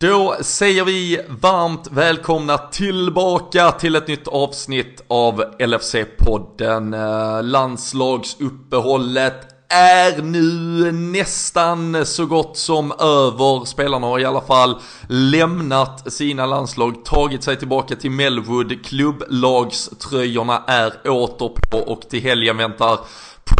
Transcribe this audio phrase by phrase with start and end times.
[0.00, 6.94] Då säger vi varmt välkomna tillbaka till ett nytt avsnitt av LFC-podden.
[6.94, 9.34] Eh, landslagsuppehållet
[9.68, 13.64] är nu nästan så gott som över.
[13.64, 18.86] Spelarna har i alla fall lämnat sina landslag, tagit sig tillbaka till Melwood.
[18.86, 22.98] Klubblagströjorna är åter på och till helgen väntar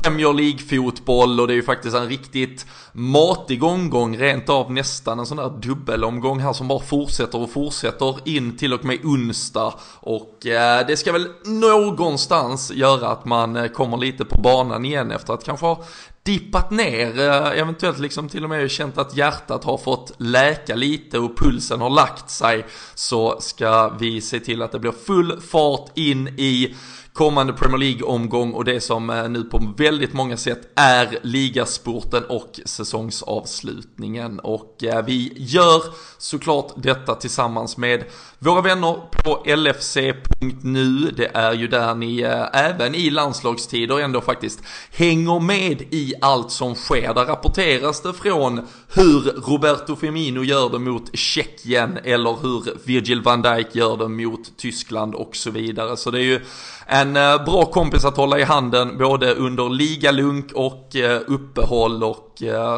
[0.03, 5.27] Premier League-fotboll och det är ju faktiskt en riktigt matig omgång, rent av nästan en
[5.27, 9.75] sån där dubbelomgång här som bara fortsätter och fortsätter in till och med onsdag.
[10.01, 15.11] Och eh, det ska väl någonstans göra att man eh, kommer lite på banan igen
[15.11, 15.85] efter att kanske ha
[16.23, 21.19] dippat ner, eh, eventuellt liksom till och med känt att hjärtat har fått läka lite
[21.19, 22.67] och pulsen har lagt sig.
[22.95, 26.75] Så ska vi se till att det blir full fart in i
[27.19, 32.61] kommande Premier League-omgång och det som eh, nu på väldigt många sätt är ligasporten och
[32.65, 34.41] säsongsavslutningen.
[34.41, 35.83] Och eh, vi gör
[36.19, 38.05] såklart detta tillsammans med
[38.41, 41.11] våra vänner på LFC.nu.
[41.17, 46.51] Det är ju där ni eh, även i landslagstider ändå faktiskt hänger med i allt
[46.51, 47.15] som sker.
[47.15, 53.43] Där rapporteras det från hur Roberto Firmino gör det mot Tjeckien eller hur Virgil van
[53.43, 55.97] Dijk gör det mot Tyskland och så vidare.
[55.97, 56.41] Så det är ju
[56.87, 62.25] en eh, bra kompis att hålla i handen både under ligalunk och eh, uppehåll och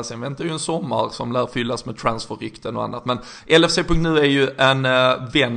[0.04, 3.04] sen väntar ju en sommar som lär fyllas med transferrykten och annat.
[3.04, 4.82] Men LFC.nu är ju en
[5.32, 5.49] vän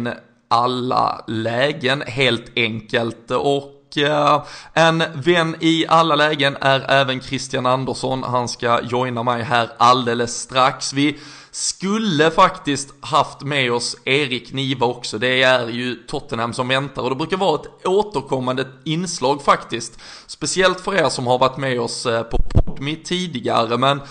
[0.47, 8.23] alla lägen helt enkelt och eh, en vän i alla lägen är även Christian Andersson.
[8.23, 10.93] Han ska joina mig här alldeles strax.
[10.93, 11.19] Vi
[11.51, 15.17] skulle faktiskt haft med oss Erik Niva också.
[15.17, 19.99] Det är ju Tottenham som väntar och det brukar vara ett återkommande inslag faktiskt.
[20.27, 24.01] Speciellt för er som har varit med oss eh, på Podme tidigare men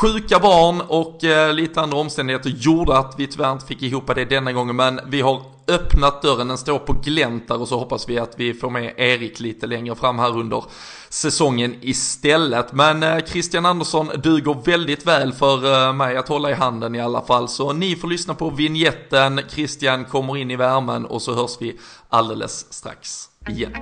[0.00, 4.24] Sjuka barn och eh, lite andra omständigheter gjorde att vi tyvärr inte fick ihop det
[4.24, 8.08] denna gången men vi har öppnat dörren, den står på glänt där och så hoppas
[8.08, 10.64] vi att vi får med Erik lite längre fram här under
[11.08, 12.72] säsongen istället.
[12.72, 17.00] Men eh, Christian Andersson duger väldigt väl för eh, mig att hålla i handen i
[17.00, 17.48] alla fall.
[17.48, 21.78] Så ni får lyssna på vignetten, Christian kommer in i värmen och så hörs vi
[22.08, 23.72] alldeles strax igen.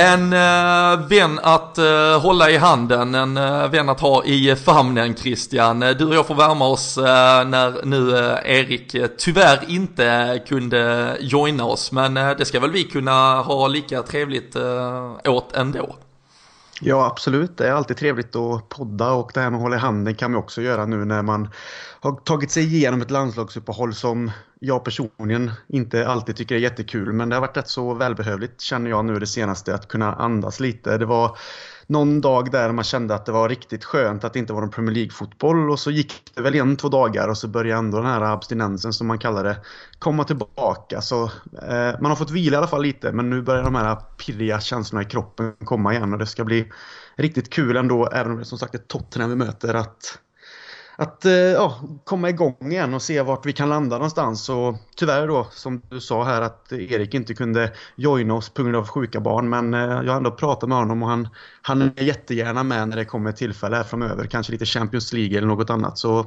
[0.00, 5.16] En uh, vän att uh, hålla i handen, en uh, vän att ha i famnen
[5.16, 5.80] Christian.
[5.80, 6.96] Du och jag får värma oss
[7.46, 8.10] när nu
[8.44, 11.92] Erik tyvärr inte kunde joina oss.
[11.92, 14.56] Men det ska väl vi kunna ha lika trevligt
[15.24, 15.96] åt ändå.
[16.82, 19.78] Ja absolut, det är alltid trevligt att podda och det här med att hålla i
[19.78, 21.48] handen kan man också göra nu när man
[22.00, 24.30] har tagit sig igenom ett landslagsuppehåll som
[24.60, 28.90] jag personligen inte alltid tycker är jättekul men det har varit rätt så välbehövligt känner
[28.90, 30.98] jag nu det senaste att kunna andas lite.
[30.98, 31.36] Det var
[31.90, 34.70] någon dag där man kände att det var riktigt skönt att det inte var någon
[34.70, 38.06] Premier League-fotboll och så gick det väl en, två dagar och så började ändå den
[38.06, 39.56] här abstinensen som man kallar det
[39.98, 41.00] komma tillbaka.
[41.00, 41.24] Så
[41.62, 44.60] eh, man har fått vila i alla fall lite men nu börjar de här pirriga
[44.60, 46.72] känslorna i kroppen komma igen och det ska bli
[47.16, 50.18] riktigt kul ändå även om det som sagt är Tottenham vi möter att
[51.00, 54.48] att eh, ja, komma igång igen och se vart vi kan landa någonstans.
[54.48, 58.76] Och tyvärr då, som du sa här, att Erik inte kunde joina oss på grund
[58.76, 59.48] av sjuka barn.
[59.48, 61.28] Men eh, jag har ändå pratat med honom och han,
[61.62, 64.26] han är jättegärna med när det kommer tillfälle här framöver.
[64.26, 65.98] Kanske lite Champions League eller något annat.
[65.98, 66.26] Så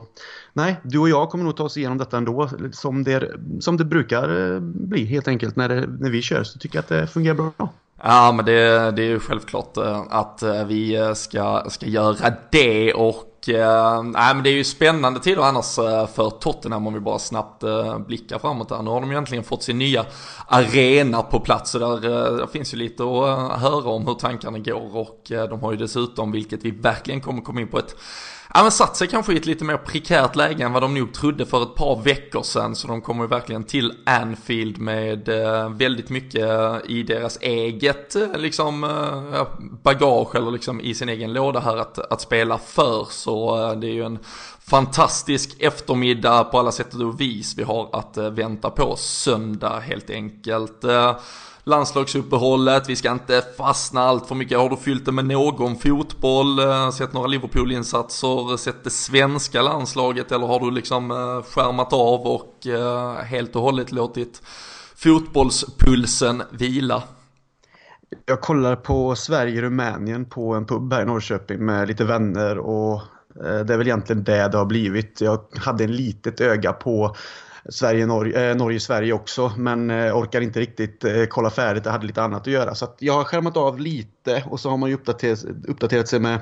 [0.53, 2.49] nej, du och jag kommer nog ta oss igenom detta ändå.
[2.71, 6.43] Som det, som det brukar eh, bli helt enkelt när, det, när vi kör.
[6.43, 7.69] Så tycker jag att det fungerar bra.
[8.03, 9.77] Ja men det, det är ju självklart
[10.09, 15.41] att vi ska, ska göra det och eh, nej, men det är ju spännande tider
[15.41, 18.81] annars eh, för Tottenham om vi bara snabbt eh, blickar framåt där.
[18.81, 20.05] Nu har de ju äntligen fått sin nya
[20.47, 24.13] arena på plats så där, eh, där finns ju lite att eh, höra om hur
[24.13, 27.79] tankarna går och eh, de har ju dessutom, vilket vi verkligen kommer komma in på
[27.79, 27.95] ett
[28.53, 31.13] ja, men satt sig kanske i ett lite mer prekärt läge än vad de nog
[31.13, 32.75] trodde för ett par veckor sedan.
[32.75, 38.15] Så de kommer ju verkligen till Anfield med eh, väldigt mycket eh, i deras eget
[38.15, 39.47] eh, liksom, eh,
[39.83, 43.07] bagage eller liksom i sin egen låda här att, att spela för.
[43.09, 44.19] Så eh, det är ju en
[44.59, 50.09] fantastisk eftermiddag på alla sätt och vis vi har att eh, vänta på söndag helt
[50.09, 50.83] enkelt.
[50.83, 51.15] Eh,
[51.65, 54.57] Landslagsuppehållet, vi ska inte fastna allt för mycket.
[54.57, 60.31] Har du fyllt det med någon fotboll, eh, sett några Liverpool-insatser, sett det svenska landslaget
[60.31, 64.41] eller har du liksom eh, skärmat av och eh, helt och hållet låtit
[64.95, 67.03] fotbollspulsen vila?
[68.25, 73.01] Jag kollar på Sverige-Rumänien på en pub här i Norrköping med lite vänner och
[73.35, 75.21] det är väl egentligen det det har blivit.
[75.21, 77.15] Jag hade en litet öga på
[77.69, 79.51] Sverige, Norge, eh, Norge, Sverige också.
[79.57, 81.85] Men eh, orkar inte riktigt eh, kolla färdigt.
[81.85, 82.75] Jag hade lite annat att göra.
[82.75, 86.19] Så att jag har skärmat av lite och så har man ju uppdaterat, uppdaterat sig
[86.19, 86.39] med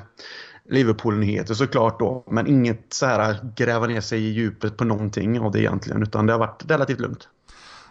[0.70, 2.24] Liverpool-nyheter såklart då.
[2.30, 6.02] Men inget så här gräva ner sig i djupet på någonting av det egentligen.
[6.02, 7.28] Utan det har varit relativt lugnt.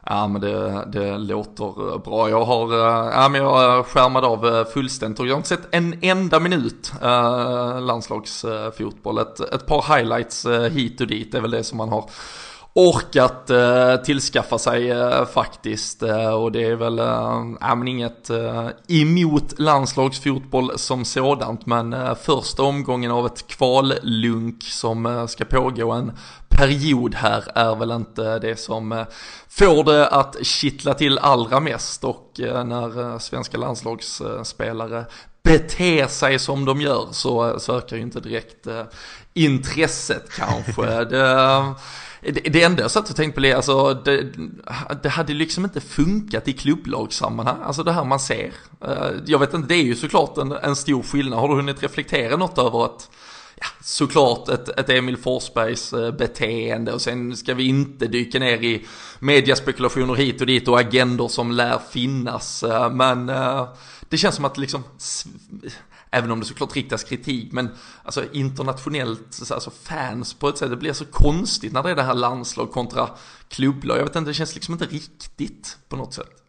[0.05, 2.29] Ja men det, det låter eh, bra.
[2.29, 5.67] Jag har, eh, ja, men jag skärmade av eh, fullständigt och jag har inte sett
[5.75, 9.17] en enda minut eh, landslagsfotboll.
[9.17, 12.09] Ett, ett par highlights hit och dit är väl det som man har
[12.73, 16.03] orkat eh, tillskaffa sig eh, faktiskt.
[16.03, 21.65] Eh, och det är väl eh, men inget eh, emot landslagsfotboll som sådant.
[21.65, 26.11] Men eh, första omgången av ett kvallunk som eh, ska pågå en
[26.49, 29.05] period här är väl inte det som eh,
[29.49, 32.03] får det att kittla till allra mest.
[32.03, 35.05] Och när svenska landslagsspelare
[35.43, 38.67] beter sig som de gör så, så ökar ju inte direkt
[39.33, 41.03] intresset kanske.
[41.05, 41.73] det,
[42.21, 44.27] det, enda jag satt och tänkte på det, alltså det,
[45.03, 48.53] det hade liksom inte funkat i klubblagssammanhang, alltså det här man ser.
[48.85, 51.39] Eh, jag vet inte, det är ju såklart en, en stor skillnad.
[51.39, 53.09] Har du hunnit reflektera något över att
[53.55, 58.63] ja, såklart ett, ett Emil Forsbergs eh, beteende och sen ska vi inte dyka ner
[58.63, 58.85] i
[59.19, 62.63] mediaspekulationer hit och dit och agendor som lär finnas.
[62.63, 63.25] Eh, men
[64.09, 64.83] det känns som att liksom
[66.11, 67.69] Även om det såklart riktas kritik, men
[68.03, 72.03] alltså internationellt, alltså fans på ett sätt, det blir så konstigt när det är det
[72.03, 73.09] här landslag kontra
[73.47, 73.97] klubblag.
[73.97, 76.41] Jag vet inte, det känns liksom inte riktigt på något sätt.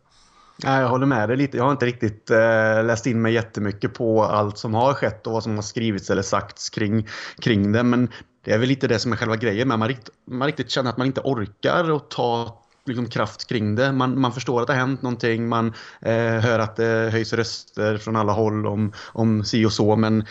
[0.64, 1.56] Nej, jag håller med dig lite.
[1.56, 5.32] Jag har inte riktigt eh, läst in mig jättemycket på allt som har skett och
[5.32, 7.08] vad som har skrivits eller sagts kring,
[7.38, 7.82] kring det.
[7.82, 8.08] Men
[8.44, 10.90] det är väl lite det som är själva grejen med man, rikt, man riktigt känner
[10.90, 13.92] att man inte orkar att ta liksom kraft kring det.
[13.92, 15.66] Man, man förstår att det har hänt någonting, man
[16.00, 20.24] eh, hör att det höjs röster från alla håll om, om si och så, men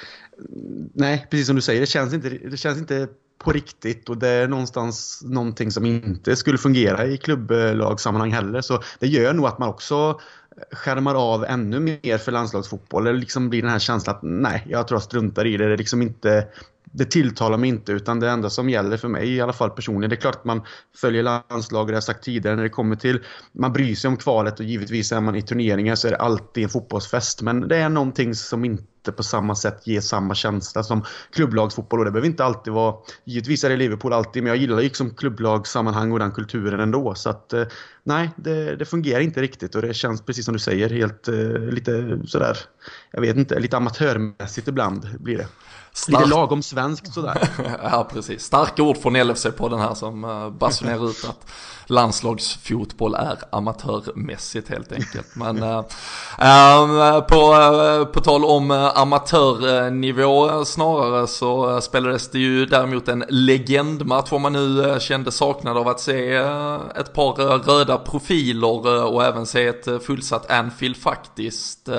[0.93, 3.07] nej, precis som du säger, det känns inte, det känns inte
[3.37, 8.61] på riktigt och det är någonstans någonting som inte skulle fungera i klubblagssammanhang heller.
[8.61, 10.19] Så det gör nog att man också
[10.71, 13.03] skärmar av ännu mer för landslagsfotboll.
[13.03, 15.69] Det liksom blir den här känslan att nej, jag tror jag struntar i det.
[15.69, 16.47] Det liksom inte
[16.93, 20.09] det tilltalar mig inte utan det enda som gäller för mig i alla fall personligen.
[20.09, 20.61] Det är klart att man
[20.95, 23.19] följer landslag, det har jag sagt tidigare, när det kommer till
[23.51, 26.63] man bryr sig om kvalet och givetvis är man i turneringar så är det alltid
[26.63, 27.41] en fotbollsfest.
[27.41, 32.05] Men det är någonting som inte på samma sätt ger samma känsla som klubblagsfotboll och
[32.05, 32.95] det behöver inte alltid vara,
[33.25, 37.15] givetvis är det Liverpool alltid, men jag gillar ju liksom klubblagssammanhang och den kulturen ändå.
[37.15, 37.63] Så att eh,
[38.03, 41.59] nej, det, det, fungerar inte riktigt och det känns precis som du säger helt eh,
[41.59, 42.57] lite sådär,
[43.11, 45.47] jag vet inte, lite amatörmässigt ibland blir det.
[45.93, 46.19] Stark...
[46.19, 47.49] Lite lagom svenskt sådär.
[47.83, 48.43] ja, precis.
[48.43, 51.51] Starka ord från LFC på den här som uh, basunerar ut att
[51.85, 55.35] landslagsfotboll är amatörmässigt helt enkelt.
[55.35, 63.07] Men uh, uh, på, uh, på tal om amatörnivå snarare så spelades det ju däremot
[63.07, 66.33] en legendmatch om man nu kände saknad av att se
[66.95, 71.89] ett par röda profiler och även se ett fullsatt Anfield faktiskt.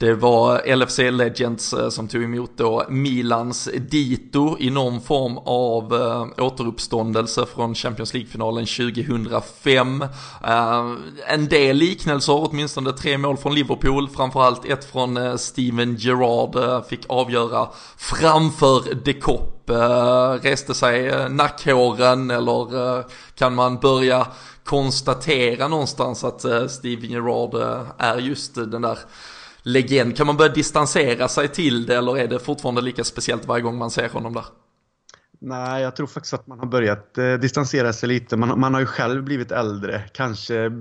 [0.00, 5.94] Det var LFC Legends eh, som tog emot då Milans dito i någon form av
[5.94, 10.02] eh, återuppståndelse från Champions League-finalen 2005.
[10.44, 10.92] Eh,
[11.26, 17.68] en del liknelser, åtminstone tre mål från Liverpool, framförallt ett från Steven Gerrard fick avgöra
[17.96, 19.70] framför De Kopp.
[20.42, 23.04] reste sig nackhåren eller
[23.38, 24.26] kan man börja
[24.64, 27.54] konstatera någonstans att Steven Gerrard
[27.98, 28.98] är just den där
[29.68, 30.16] legend.
[30.16, 33.78] Kan man börja distansera sig till det eller är det fortfarande lika speciellt varje gång
[33.78, 34.44] man ser honom där?
[35.40, 38.36] Nej, jag tror faktiskt att man har börjat eh, distansera sig lite.
[38.36, 40.02] Man, man, har ju själv blivit äldre.
[40.12, 40.72] Kanske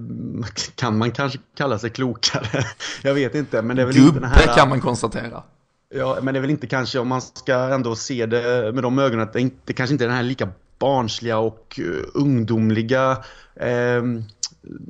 [0.75, 2.65] kan man kanske kalla sig klokare.
[3.01, 3.61] jag vet inte.
[3.61, 4.55] Men det är väl Gubbe inte den här...
[4.55, 5.43] kan man konstatera.
[5.89, 8.99] Ja, men det är väl inte kanske om man ska ändå se det med de
[8.99, 13.11] ögonen att det, inte, det kanske inte är den här lika barnsliga och uh, ungdomliga
[13.55, 14.03] eh,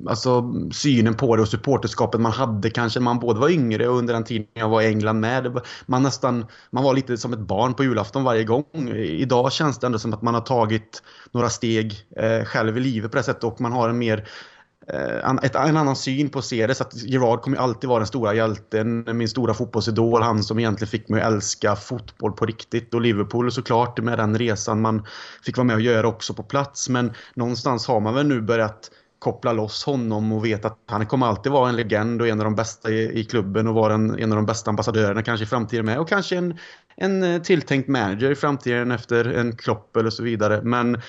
[0.07, 4.13] alltså, synen på det och supporterskapet man hade kanske man både var yngre och under
[4.13, 5.59] den tiden jag var i England med.
[5.85, 8.89] Man, nästan, man var lite som ett barn på julafton varje gång.
[8.95, 13.11] Idag känns det ändå som att man har tagit några steg eh, själv i livet
[13.11, 14.27] på det sättet och man har en mer
[14.87, 16.75] eh, en annan syn på att se det.
[16.75, 20.89] Så att Gerard kommer alltid vara den stora hjälten, min stora fotbollsidol, han som egentligen
[20.89, 22.93] fick mig att älska fotboll på riktigt.
[22.93, 25.05] Och Liverpool såklart med den resan man
[25.45, 26.89] fick vara med och göra också på plats.
[26.89, 31.25] Men någonstans har man väl nu börjat koppla loss honom och veta att han kommer
[31.25, 34.19] alltid vara en legend och en av de bästa i, i klubben och vara en,
[34.19, 35.99] en av de bästa ambassadörerna kanske i framtiden med.
[35.99, 36.57] Och kanske en,
[36.95, 40.61] en eh, tilltänkt manager i framtiden efter en Klopp eller så vidare.
[40.63, 41.01] Men eh,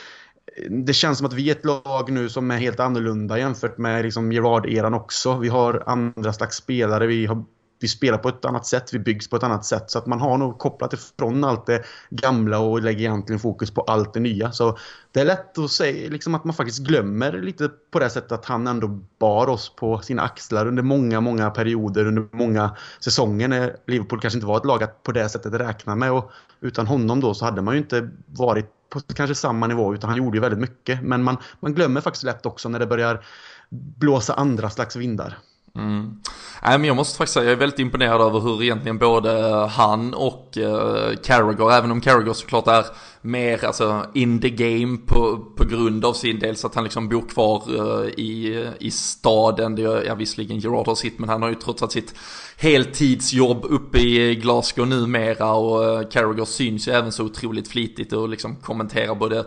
[0.70, 4.04] det känns som att vi är ett lag nu som är helt annorlunda jämfört med
[4.04, 5.38] liksom Gerard-eran också.
[5.38, 7.44] Vi har andra slags spelare, vi, har,
[7.80, 9.90] vi spelar på ett annat sätt, vi byggs på ett annat sätt.
[9.90, 13.82] Så att man har nog kopplat ifrån allt det gamla och lägger egentligen fokus på
[13.82, 14.52] allt det nya.
[14.52, 14.78] Så
[15.12, 18.44] det är lätt att säga liksom att man faktiskt glömmer lite på det sättet att
[18.44, 23.76] han ändå bar oss på sina axlar under många, många perioder, under många säsonger när
[23.86, 26.12] Liverpool kanske inte var ett lag att på det sättet räkna med.
[26.12, 26.30] Och
[26.60, 30.18] utan honom då så hade man ju inte varit på kanske samma nivå utan han
[30.18, 31.02] gjorde ju väldigt mycket.
[31.02, 33.24] Men man, man glömmer faktiskt lätt också när det börjar
[33.70, 35.38] blåsa andra slags vindar.
[35.74, 36.20] Mm.
[36.62, 39.30] Nej, men jag måste faktiskt säga, jag är väldigt imponerad över hur egentligen både
[39.70, 42.84] han och eh, Carragher, även om Carragher såklart är
[43.20, 47.28] mer alltså, in the game på, på grund av sin dels att han liksom bor
[47.28, 49.74] kvar eh, i, i staden.
[49.74, 52.14] Det är, ja, visserligen Gerard har sitt, men han har ju trots allt sitt
[52.56, 58.28] heltidsjobb uppe i Glasgow numera och eh, Carragher syns ju även så otroligt flitigt och
[58.28, 59.44] liksom kommenterar både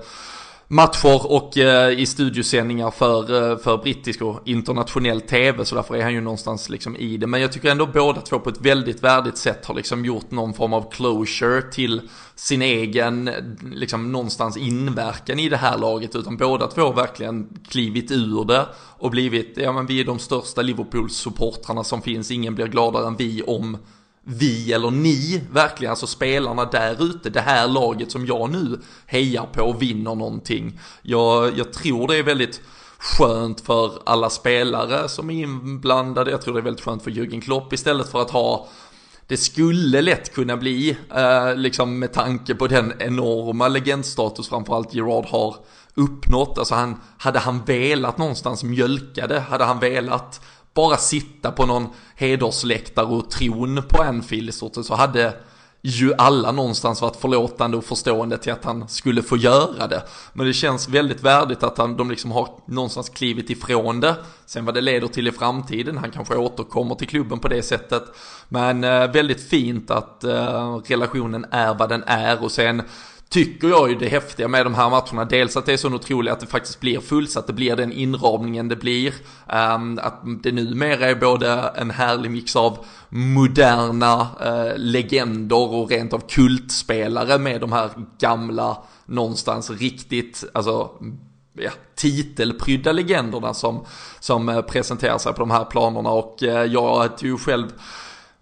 [0.72, 6.04] matcher och eh, i studiosändningar för, eh, för brittisk och internationell tv så därför är
[6.04, 7.28] han ju någonstans liksom i det.
[7.28, 10.54] Men jag tycker ändå båda två på ett väldigt värdigt sätt har liksom gjort någon
[10.54, 12.02] form av closure till
[12.36, 13.30] sin egen
[13.74, 18.66] liksom någonstans inverkan i det här laget utan båda två har verkligen klivit ur det
[18.98, 23.16] och blivit, ja men vi är de största Liverpool-supportrarna som finns, ingen blir gladare än
[23.16, 23.78] vi om
[24.24, 29.46] vi eller ni, verkligen, alltså spelarna där ute, det här laget som jag nu hejar
[29.54, 30.80] på och vinner någonting.
[31.02, 32.62] Jag, jag tror det är väldigt
[32.98, 37.42] skönt för alla spelare som är inblandade, jag tror det är väldigt skönt för Jürgen
[37.42, 38.68] Klopp istället för att ha
[39.32, 45.26] det skulle lätt kunna bli, eh, liksom med tanke på den enorma legendstatus framförallt Gerard
[45.26, 45.56] har
[45.96, 46.58] uppnått.
[46.58, 50.42] Alltså han, hade han velat någonstans mjölka det, hade han velat
[50.74, 55.34] bara sitta på någon hedersläktare och tron på Anfield i stort sett så hade
[55.82, 60.04] ju alla någonstans varit förlåtande och förstående till att han skulle få göra det.
[60.34, 64.16] Men det känns väldigt värdigt att han, de liksom har någonstans klivit ifrån det.
[64.46, 68.04] Sen vad det leder till i framtiden, han kanske återkommer till klubben på det sättet.
[68.50, 72.82] Men eh, väldigt fint att eh, relationen är vad den är och sen
[73.32, 75.26] tycker jag ju det häftiga med de här matcherna.
[75.26, 78.68] Dels att det är så otroligt att det faktiskt blir fullsatt, det blir den inramningen
[78.68, 79.14] det blir.
[79.76, 86.14] Um, att det numera är både en härlig mix av moderna uh, legender och rent
[86.14, 90.90] av kultspelare med de här gamla, någonstans riktigt, alltså
[91.54, 93.86] ja, titelprydda legenderna som,
[94.20, 97.68] som eh, presenterar sig på de här planerna och eh, jag tog ju själv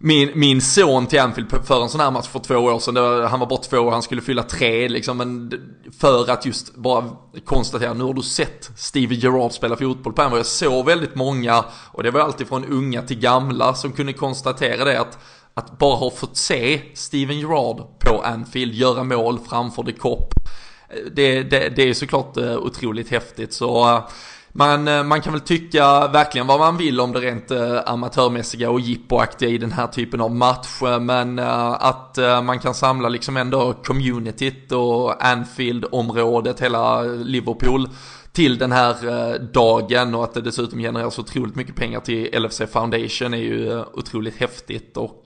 [0.01, 2.93] min, min son till Anfield för en sån här match för två år sedan.
[2.93, 5.17] Var, han var bara två år, han skulle fylla tre liksom.
[5.17, 5.53] Men
[5.99, 7.05] för att just bara
[7.45, 10.39] konstatera, nu har du sett Steve Gerrard spela fotboll på Anfield.
[10.39, 14.85] Jag såg väldigt många, och det var alltid från unga till gamla, som kunde konstatera
[14.85, 15.17] det att
[15.53, 20.33] att bara ha fått se Steven Gerrard på Anfield göra mål framför The Cop.
[20.89, 23.53] Eh, det, det, det är såklart eh, otroligt häftigt.
[23.53, 24.07] Så eh,
[24.51, 28.69] man, eh, man kan väl tycka verkligen vad man vill om det rent eh, amatörmässiga
[28.69, 30.81] och jippoaktiga i den här typen av match.
[31.01, 37.89] Men eh, att man kan samla liksom ändå communityt och Anfield-området, hela Liverpool
[38.31, 42.61] till den här dagen och att det dessutom genererar så otroligt mycket pengar till LFC
[42.71, 45.25] Foundation är ju otroligt häftigt och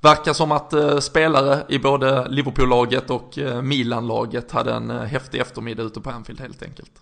[0.00, 6.10] verkar som att spelare i både Liverpool-laget och Milan-laget hade en häftig eftermiddag ute på
[6.10, 6.92] Anfield helt enkelt.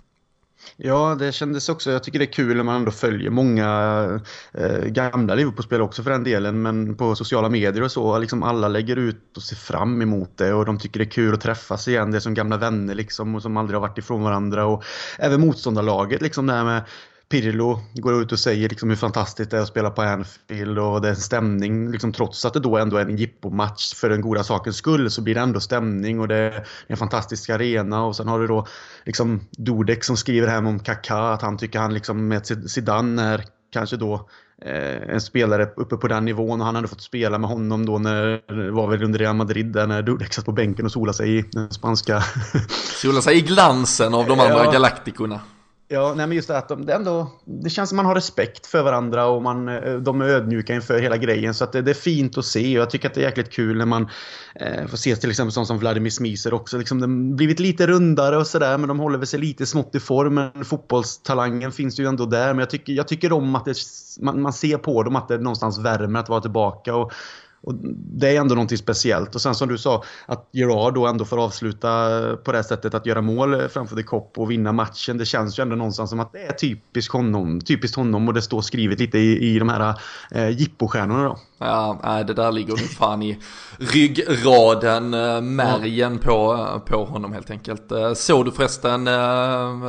[0.78, 1.90] Ja, det kändes också.
[1.90, 4.20] Jag tycker det är kul när man ändå följer många
[4.54, 6.62] eh, gamla Liverpool-spelare också för den delen.
[6.62, 10.52] Men på sociala medier och så, liksom alla lägger ut och ser fram emot det
[10.52, 12.10] och de tycker det är kul att träffas igen.
[12.10, 14.66] Det är som gamla vänner liksom och som aldrig har varit ifrån varandra.
[14.66, 14.84] Och
[15.18, 16.82] även motståndarlaget liksom det här med
[17.28, 21.00] Pirlo går ut och säger liksom hur fantastiskt det är att spela på Anfield och
[21.00, 21.90] det är en stämning.
[21.90, 25.22] Liksom, trots att det då ändå är en jippomatch för den goda sakens skull så
[25.22, 28.04] blir det ändå stämning och det är en fantastisk arena.
[28.04, 28.66] Och sen har du då
[29.04, 33.44] liksom Dudek som skriver hem om Kaká att han tycker han liksom med Zidane är
[33.72, 34.28] kanske då
[34.62, 37.98] eh, en spelare uppe på den nivån och han hade fått spela med honom då
[37.98, 41.38] när var väl under Real Madrid där när Dudek satt på bänken och solade sig
[41.38, 42.22] i den spanska...
[43.02, 44.70] solade sig i glansen av de andra ja.
[44.70, 45.40] galaktikerna.
[45.88, 48.66] Ja, nej men just det att de, det, ändå, det känns som man har respekt
[48.66, 51.54] för varandra och man, eh, de är ödmjuka inför hela grejen.
[51.54, 53.52] Så att det, det är fint att se och jag tycker att det är jäkligt
[53.52, 54.08] kul när man
[54.54, 56.78] eh, får se till exempel sånt som Vladimir Smiser också.
[56.78, 60.00] Liksom, de blivit lite rundare och sådär men de håller väl sig lite smått i
[60.00, 60.34] form.
[60.34, 62.48] Men fotbollstalangen finns ju ändå där.
[62.48, 63.76] Men jag tycker, jag tycker om att det,
[64.20, 66.94] man, man ser på dem att det någonstans värmer att vara tillbaka.
[66.94, 67.12] Och
[67.66, 69.34] och det är ändå någonting speciellt.
[69.34, 71.88] Och sen som du sa, att Gerard då ändå får avsluta
[72.44, 75.18] på det sättet att göra mål framför The Cop och vinna matchen.
[75.18, 77.60] Det känns ju ändå någonstans som att det är typiskt honom.
[77.60, 79.94] Typiskt honom och det står skrivet lite i, i de här
[80.30, 81.38] eh, jippostjärnorna då.
[81.58, 83.38] Ja, nej, det där ligger nog fan i
[83.78, 87.92] ryggraden, eh, märgen på, eh, på honom helt enkelt.
[87.92, 89.06] Eh, såg du förresten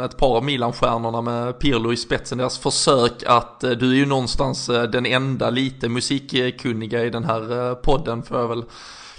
[0.04, 4.68] ett par av Milan-stjärnorna med Pirlo i spetsen, deras försök att, du är ju någonstans
[4.68, 8.64] den enda lite musikkunniga i den här podden får jag väl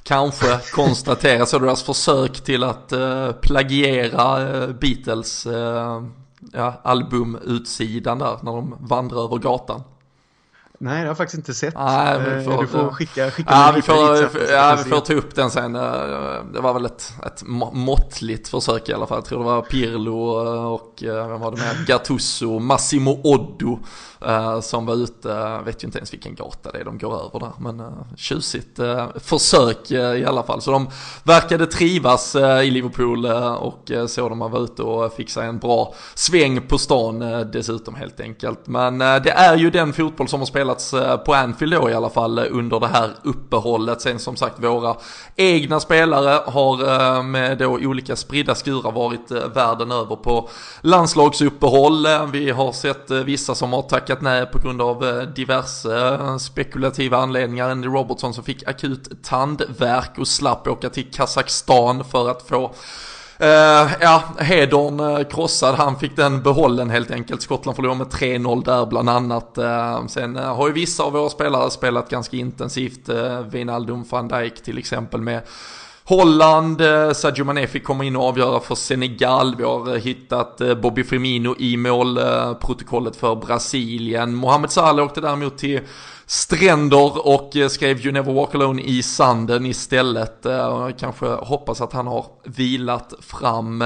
[0.03, 2.93] kanske konstatera, Såg du deras försök till att
[3.41, 5.47] plagiera Beatles
[6.53, 9.83] ja, albumutsidan där när de vandrar över gatan.
[10.81, 11.75] Nej, det har jag faktiskt inte sett.
[11.75, 13.97] Nej, vi eh, får, du får skicka, skicka ja, vi får,
[14.51, 15.77] ja, vi får ta upp den sen.
[15.77, 15.83] Eh,
[16.53, 17.43] det var väl ett, ett
[17.73, 19.17] måttligt försök i alla fall.
[19.17, 21.87] Jag tror det var Pirlo eh, och vem var det med?
[21.87, 23.79] Gattuso, Massimo Oddo
[24.63, 27.41] som var ute, jag vet ju inte ens vilken gata det är de går över
[27.41, 27.83] där, men
[28.17, 28.81] tjusigt
[29.17, 30.63] försök i alla fall.
[30.63, 30.91] Så de
[31.23, 33.27] verkade trivas i Liverpool
[33.59, 37.19] och så de var ute och sig en bra sväng på stan
[37.53, 38.67] dessutom helt enkelt.
[38.67, 42.11] Men det är ju den fotboll som har spelats Eh, på Anfield då i alla
[42.11, 44.01] fall eh, under det här uppehållet.
[44.01, 44.97] Sen som sagt våra
[45.37, 50.49] egna spelare har eh, med då olika spridda skurar varit världen över på
[50.81, 52.07] landslagsuppehåll.
[52.33, 57.71] Vi har sett vissa som har tackat nej på grund av diverse spekulativa anledningar.
[57.71, 62.75] Andy Robertson som fick akut tandvärk och slapp åka till Kazakstan för att få
[63.43, 67.43] Uh, ja, Hedorn uh, krossad, han fick den behållen helt enkelt.
[67.43, 69.59] Skottland förlorade med 3-0 där bland annat.
[69.59, 73.09] Uh, sen har ju vissa av våra spelare spelat ganska intensivt.
[73.09, 75.41] Uh, Wijnaldum van Dijk till exempel med
[76.09, 79.55] Holland, eh, Sadio Mané fick komma in och avgöra för Senegal.
[79.57, 84.35] Vi har eh, hittat eh, Bobby Firmino i målprotokollet för Brasilien.
[84.35, 85.81] Mohamed Salah åkte däremot till
[86.27, 90.47] stränder och skrev You Never Walk Alone i sanden istället.
[90.99, 93.85] Kanske hoppas att han har vilat fram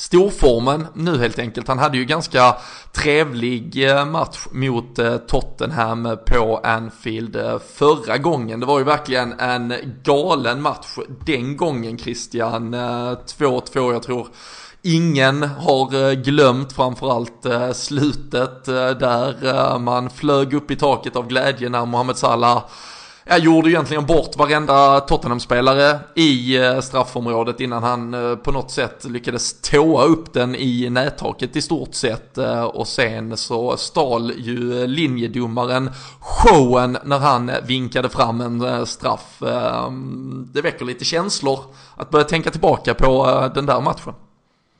[0.00, 1.68] storformen nu helt enkelt.
[1.68, 2.56] Han hade ju ganska
[2.92, 8.60] trevlig eh, match mot eh, Tottenham på Anfield eh, förra gången.
[8.60, 12.74] Det var ju verkligen en galen match den gången Christian.
[12.74, 14.28] 2-2 jag tror
[14.82, 22.16] Ingen har glömt framförallt slutet där man flög upp i taket av glädje när Mohamed
[22.16, 22.62] Salah
[23.30, 29.04] jag gjorde egentligen bort varenda Tottenham-spelare i eh, straffområdet innan han eh, på något sätt
[29.04, 32.38] lyckades tåa upp den i nättaket i stort sett.
[32.38, 35.90] Eh, och sen så stal ju linjedomaren
[36.20, 39.42] showen när han vinkade fram en straff.
[39.42, 41.58] Ehm, det väcker lite känslor
[41.96, 44.14] att börja tänka tillbaka på den där matchen.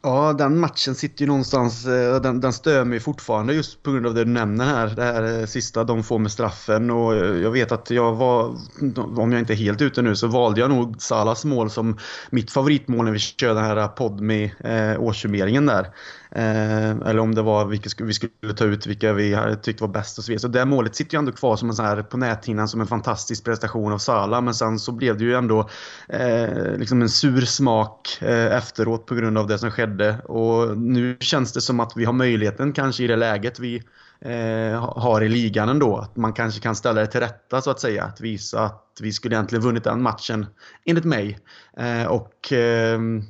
[0.02, 4.06] Ja, den matchen sitter ju någonstans, eh, den, den stör mig fortfarande just på grund
[4.06, 4.86] av det du nämner här.
[4.86, 8.56] Det här eh, sista de får med straffen och eh, jag vet att jag var,
[8.96, 11.98] om jag inte är helt ute nu, så valde jag nog Salas mål som
[12.30, 15.86] mitt favoritmål när vi körde den här podd med eh, årssummeringen där.
[16.32, 20.18] Eh, eller om det var vilka vi skulle ta ut, vilka vi tyckte var bäst
[20.18, 20.40] och så vidare.
[20.40, 22.86] Så det målet sitter ju ändå kvar som en sån här, på näthinnan som en
[22.86, 24.40] fantastisk prestation av Sala.
[24.40, 25.68] Men sen så blev det ju ändå
[26.08, 30.18] eh, liksom en sur smak eh, efteråt på grund av det som skedde.
[30.24, 33.82] Och nu känns det som att vi har möjligheten kanske i det läget vi
[34.20, 35.96] eh, har i ligan ändå.
[35.96, 38.04] Att man kanske kan ställa det till rätta så att säga.
[38.04, 40.46] Att visa att vi skulle egentligen vunnit den matchen
[40.84, 41.38] enligt mig.
[41.76, 43.22] Eh, och ehm,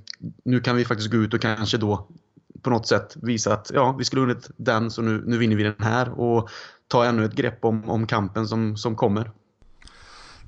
[0.44, 2.08] nu kan vi faktiskt gå ut och kanske då
[2.62, 5.62] på något sätt visa att ja, vi skulle vunnit den så nu, nu vinner vi
[5.62, 6.51] den här och
[6.88, 9.31] ta ännu ett grepp om, om kampen som, som kommer.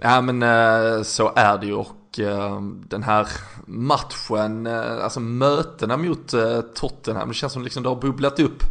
[0.04, 3.26] Ja men eh, så är det ju och eh, den här
[3.66, 6.34] matchen, eh, alltså mötena mot
[6.74, 8.62] Tottenham, det känns som liksom det har bubblat upp.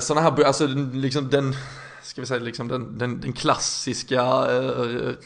[0.00, 1.54] Sådana här, alltså liksom den,
[2.02, 4.22] ska vi säga liksom den, den, den klassiska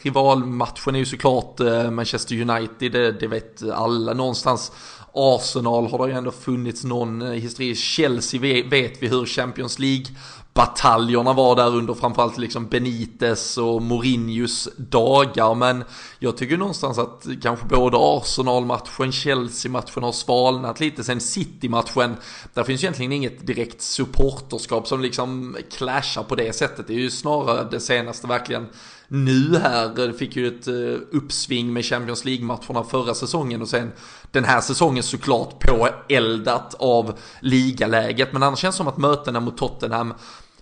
[0.03, 1.59] rivalmatchen är ju såklart
[1.91, 4.71] Manchester United, det, det vet alla någonstans
[5.13, 7.75] Arsenal har det ju ändå funnits någon eh, historia.
[7.75, 10.05] Chelsea vet vi hur Champions League
[10.53, 15.55] bataljerna var där under framförallt liksom Benites och Mourinhos dagar.
[15.55, 15.83] Men
[16.19, 21.03] jag tycker någonstans att kanske både Arsenal-matchen, Chelsea-matchen har svalnat lite.
[21.03, 22.15] Sen City-matchen,
[22.53, 26.87] där finns egentligen inget direkt supporterskap som liksom clashar på det sättet.
[26.87, 28.67] Det är ju snarare det senaste verkligen
[29.11, 30.07] nu här.
[30.07, 33.91] Eh, fick ju ett eh, uppsving med Champions League-matcherna förra säsongen och sen
[34.31, 38.33] den här säsongen såklart påeldat av ligaläget.
[38.33, 40.13] Men annars känns det som att mötena mot Tottenham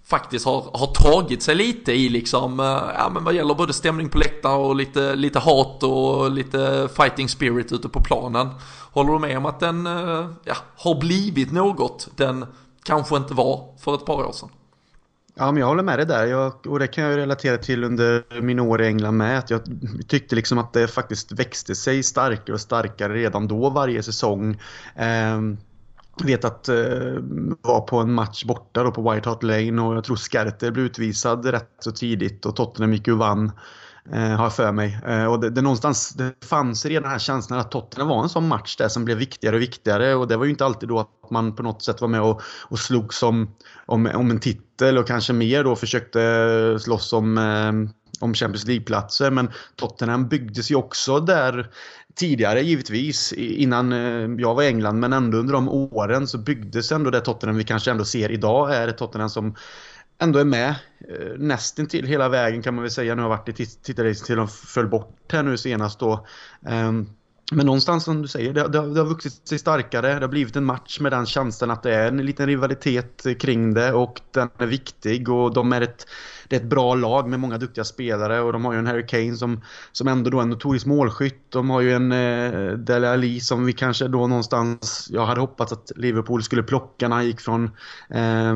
[0.06, 4.10] faktiskt har, har tagit sig lite i liksom, eh, ja men vad gäller både stämning
[4.10, 8.50] på läktaren och lite, lite hat och lite fighting spirit ute på planen.
[8.92, 9.86] Håller du med om att den
[10.44, 12.46] ja, har blivit något den
[12.84, 14.50] kanske inte var för ett par år sedan?
[15.39, 16.25] Ja, men jag håller med dig där.
[16.25, 19.39] Jag, och det kan jag relatera till under mina år i England med.
[19.39, 19.62] Att jag
[20.08, 24.62] tyckte liksom att det faktiskt växte sig starkare och starkare redan då varje säsong.
[24.95, 25.41] Eh,
[26.23, 26.75] vet att eh,
[27.62, 30.86] var på en match borta då på White Hart Lane och jag tror Skerter blev
[30.86, 33.52] utvisad rätt så tidigt och Tottenham gick och vann.
[34.14, 35.00] Eh, har jag för mig.
[35.08, 38.30] Eh, och det, det, någonstans, det fanns redan den här känslan att Tottenham var en
[38.30, 40.16] sån match där som blev viktigare och viktigare.
[40.16, 42.42] Och det var ju inte alltid då att man på något sätt var med och,
[42.62, 47.92] och slogs om, om, om en titel och kanske mer då försökte slåss om eh,
[48.20, 49.32] om Champions League-platser.
[49.32, 51.70] Men Tottenham byggdes ju också där
[52.16, 55.00] tidigare givetvis innan eh, jag var i England.
[55.00, 58.76] Men ändå under de åren så byggdes ändå det Tottenham vi kanske ändå ser idag
[58.76, 59.56] är ett Tottenham som
[60.20, 60.70] ändå är med
[61.10, 63.16] eh, nästan till hela vägen kan man väl säga.
[63.16, 66.28] Nu har varit i tittarracing till de föll bort här nu senast då.
[66.66, 67.10] Ehm,
[67.52, 70.08] men någonstans som du säger, det, det, det, har vuxit sig starkare.
[70.08, 73.74] Det har blivit en match med den känslan att det är en liten rivalitet kring
[73.74, 76.06] det och den är viktig och de är ett,
[76.48, 79.08] det är ett bra lag med många duktiga spelare och de har ju en Harry
[79.08, 81.52] Kane som, som ändå då är en notorisk målskytt.
[81.52, 85.72] De har ju en eh, Dele Alli som vi kanske då någonstans, jag hade hoppats
[85.72, 87.72] att Liverpool skulle plocka när han gick från
[88.10, 88.56] eh,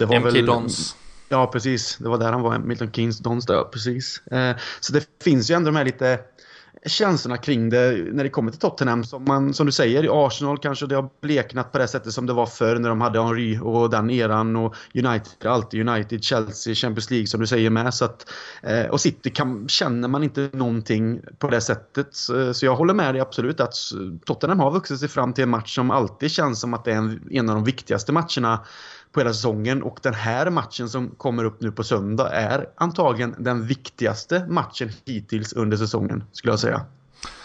[0.00, 0.96] det var MK väl, Dons.
[1.28, 1.96] Ja, precis.
[1.96, 4.26] Det var där han var, Milton Keynes Dons där, precis.
[4.26, 6.18] Eh, så det finns ju ändå de här lite
[6.86, 9.04] känslorna kring det när det kommer till Tottenham.
[9.04, 12.26] Som, man, som du säger, i Arsenal kanske det har bleknat på det sättet som
[12.26, 14.56] det var förr när de hade Henry och den eran.
[14.56, 17.94] Och United, alltid United, Chelsea, Champions League som du säger med.
[17.94, 18.30] Så att,
[18.62, 22.08] eh, och City kan, känner man inte någonting på det sättet.
[22.12, 23.74] Så, så jag håller med dig absolut att
[24.26, 26.96] Tottenham har vuxit sig fram till en match som alltid känns som att det är
[26.96, 28.64] en, en av de viktigaste matcherna
[29.12, 33.34] på hela säsongen och den här matchen som kommer upp nu på söndag är antagligen
[33.38, 36.80] den viktigaste matchen hittills under säsongen skulle jag säga.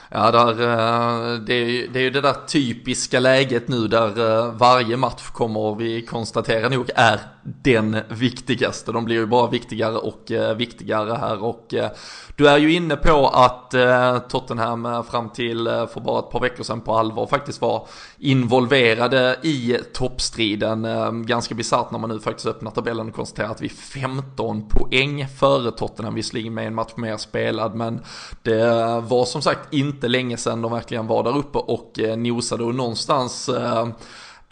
[0.10, 4.54] Ja, där, eh, det, är, det är ju det där typiska läget nu där eh,
[4.54, 7.20] varje match kommer vi konstatera nog är
[7.64, 8.92] den viktigaste.
[8.92, 11.90] De blir ju bara viktigare och eh, viktigare här och eh,
[12.36, 16.40] du är ju inne på att eh, Tottenham eh, fram till för bara ett par
[16.40, 20.88] veckor sedan på allvar faktiskt var involverade i toppstriden.
[21.26, 25.28] Ganska bisarrt när man nu faktiskt öppnar tabellen och konstaterar att vi är 15 poäng
[25.28, 28.02] före Tottenham, visserligen med en match mer spelad, men
[28.44, 28.70] det
[29.08, 32.64] var som sagt inte inte länge sedan de verkligen var där uppe och eh, nosade
[32.64, 33.88] och någonstans eh,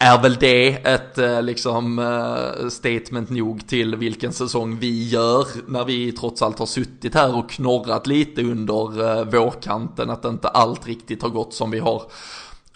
[0.04, 5.84] är väl det ett eh, liksom eh, statement nog till vilken säsong vi gör när
[5.84, 10.86] vi trots allt har suttit här och knorrat lite under eh, vårkanten att inte allt
[10.86, 12.02] riktigt har gått som vi har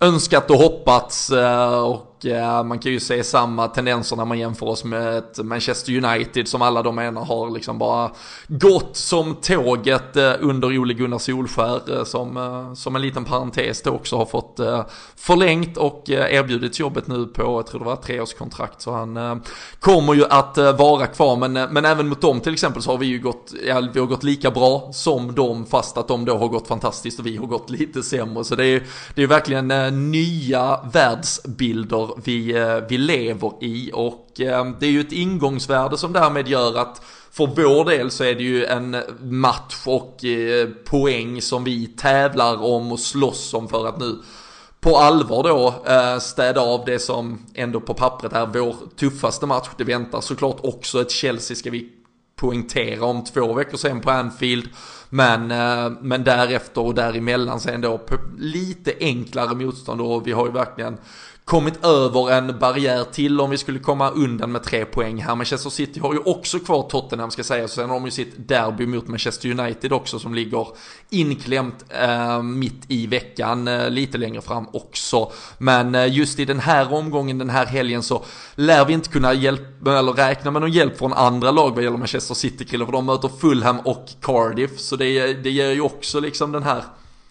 [0.00, 1.30] önskat och hoppats
[1.82, 6.04] och Eh, man kan ju se samma tendenser när man jämför oss med ett Manchester
[6.04, 8.10] United som alla de menar har liksom bara
[8.48, 13.82] gått som tåget eh, under Ole Gunnar Solskär eh, som, eh, som en liten parentes
[13.82, 14.84] då också har fått eh,
[15.16, 18.80] förlängt och eh, erbjudits jobbet nu på, jag tror det var treårskontrakt.
[18.80, 19.42] Så han
[19.80, 21.36] kommer ju att vara kvar.
[21.36, 24.06] Men, men även mot dem till exempel så har vi ju gått, ja, vi har
[24.06, 27.46] gått lika bra som dem fast att de då har gått fantastiskt och vi har
[27.46, 28.44] gått lite sämre.
[28.44, 28.82] Så det är ju
[29.14, 29.68] det är verkligen
[30.10, 36.12] nya världsbilder vi, eh, vi lever i och eh, det är ju ett ingångsvärde som
[36.12, 41.42] därmed gör att för vår del så är det ju en match och eh, poäng
[41.42, 44.18] som vi tävlar om och slåss om för att nu
[44.80, 45.74] på allvar då
[46.20, 49.68] städa av det som ändå på pappret är vår tuffaste match.
[49.76, 51.88] Det väntar såklart också ett Chelsea ska vi
[52.36, 54.68] poängtera om två veckor sen på Anfield.
[55.10, 55.46] Men,
[56.00, 58.00] men därefter och däremellan sen då
[58.38, 60.98] lite enklare motstånd och vi har ju verkligen
[61.48, 65.34] kommit över en barriär till om vi skulle komma undan med tre poäng här.
[65.34, 67.72] Manchester City har ju också kvar Tottenham ska sägas.
[67.72, 70.66] Sen har de ju sitt derby mot Manchester United också som ligger
[71.10, 75.32] inklämt eh, mitt i veckan, eh, lite längre fram också.
[75.58, 79.34] Men eh, just i den här omgången, den här helgen så lär vi inte kunna
[79.34, 82.86] hjälpa, eller räkna med någon hjälp från andra lag vad gäller Manchester City-killar.
[82.86, 84.78] För de möter Fulham och Cardiff.
[84.78, 86.82] Så det, det ger ju också liksom den här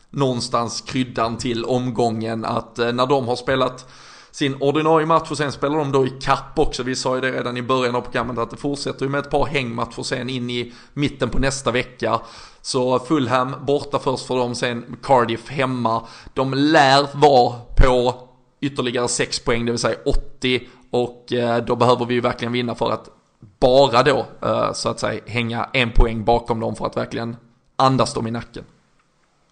[0.09, 3.87] någonstans kryddan till omgången att eh, när de har spelat
[4.31, 6.83] sin ordinarie match och sen spelar de då i kapp också.
[6.83, 9.29] Vi sa ju det redan i början av programmet att det fortsätter ju med ett
[9.29, 12.19] par hängmatcher sen in i mitten på nästa vecka.
[12.61, 16.03] Så Fulham borta först för dem, sen Cardiff hemma.
[16.33, 18.27] De lär vara på
[18.61, 20.67] ytterligare 6 poäng, det vill säga 80.
[20.91, 23.09] Och eh, då behöver vi ju verkligen vinna för att
[23.59, 27.35] bara då, eh, så att säga, hänga en poäng bakom dem för att verkligen
[27.75, 28.63] andas dem i nacken.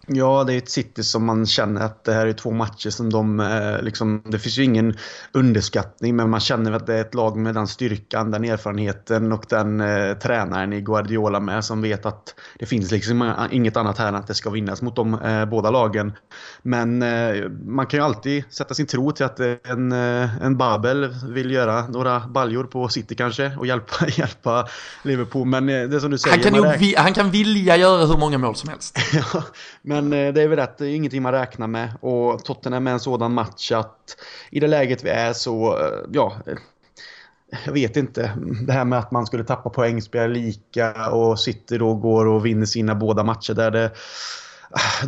[0.08, 3.10] Ja, det är ett City som man känner att det här är två matcher som
[3.10, 4.96] de eh, liksom, Det finns ju ingen
[5.32, 9.44] underskattning men man känner att det är ett lag med den styrkan, den erfarenheten och
[9.48, 14.08] den eh, tränaren i Guardiola med som vet att det finns liksom inget annat här
[14.08, 16.12] än att det ska vinnas mot de eh, båda lagen.
[16.62, 21.14] Men eh, man kan ju alltid sätta sin tro till att en, eh, en Babel
[21.28, 24.68] vill göra några baljor på City kanske och hjälpa, hjälpa
[25.02, 25.46] Liverpool.
[25.46, 26.36] Men eh, det som du säger.
[26.36, 28.98] Han kan, ju, han kan vilja göra hur många mål som helst.
[29.12, 29.42] ja,
[29.82, 31.92] men men eh, det är väl rätt, det är ingenting man räknar med.
[32.00, 34.16] Och Tottenham är en sådan match att
[34.50, 36.56] i det läget vi är så, eh, ja, eh,
[37.64, 38.32] jag vet inte.
[38.66, 42.46] Det här med att man skulle tappa poäng, spela lika och City då går och
[42.46, 43.90] vinner sina båda matcher där det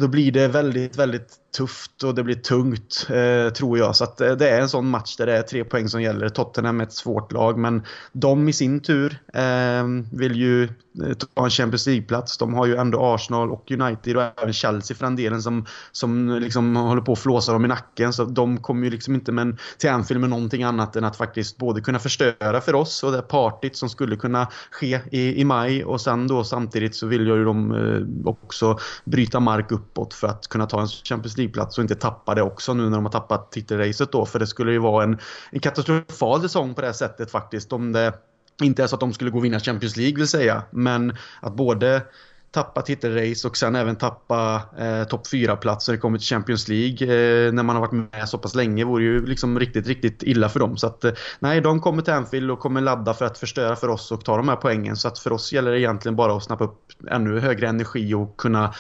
[0.01, 3.97] då blir det väldigt, väldigt tufft och det blir tungt, eh, tror jag.
[3.97, 6.29] Så att, eh, det är en sån match där det är tre poäng som gäller.
[6.29, 7.83] Tottenham är ett svårt lag, men
[8.13, 12.39] de i sin tur eh, vill ju eh, ta en Champions League-plats.
[12.39, 16.39] De har ju ändå Arsenal och United och även Chelsea för den delen som, som
[16.41, 18.13] liksom håller på att flåsa dem i nacken.
[18.13, 21.57] Så de kommer ju liksom inte med, till Anfield med någonting annat än att faktiskt
[21.57, 25.85] både kunna förstöra för oss och det partyt som skulle kunna ske i, i maj
[25.85, 30.49] och sen då samtidigt så vill ju de eh, också bryta mark uppåt för att
[30.49, 33.13] kunna ta en Champions League plats och inte tappa det också nu när de har
[33.13, 34.27] tappat titelracet då.
[34.27, 35.19] För det skulle ju vara en,
[35.51, 37.73] en katastrofal säsong på det här sättet faktiskt.
[37.73, 38.15] Om det
[38.63, 40.63] inte är så att de skulle gå och vinna Champions League vill säga.
[40.71, 42.03] Men att både
[42.51, 47.07] tappa titelrace och sen även tappa eh, topp 4-platser när det kommer till Champions League
[47.07, 50.49] eh, när man har varit med så pass länge vore ju liksom riktigt, riktigt illa
[50.49, 50.77] för dem.
[50.77, 53.89] Så att eh, nej, de kommer till Anfield och kommer ladda för att förstöra för
[53.89, 54.97] oss och ta de här poängen.
[54.97, 56.81] Så att för oss gäller det egentligen bara att snappa upp
[57.11, 58.75] ännu högre energi och kunna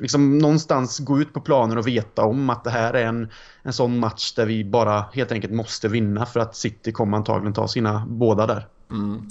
[0.00, 3.28] liksom någonstans gå ut på planen och veta om att det här är en,
[3.62, 7.52] en sån match där vi bara helt enkelt måste vinna för att City kommer antagligen
[7.52, 8.66] ta sina båda där.
[8.90, 9.28] Mm.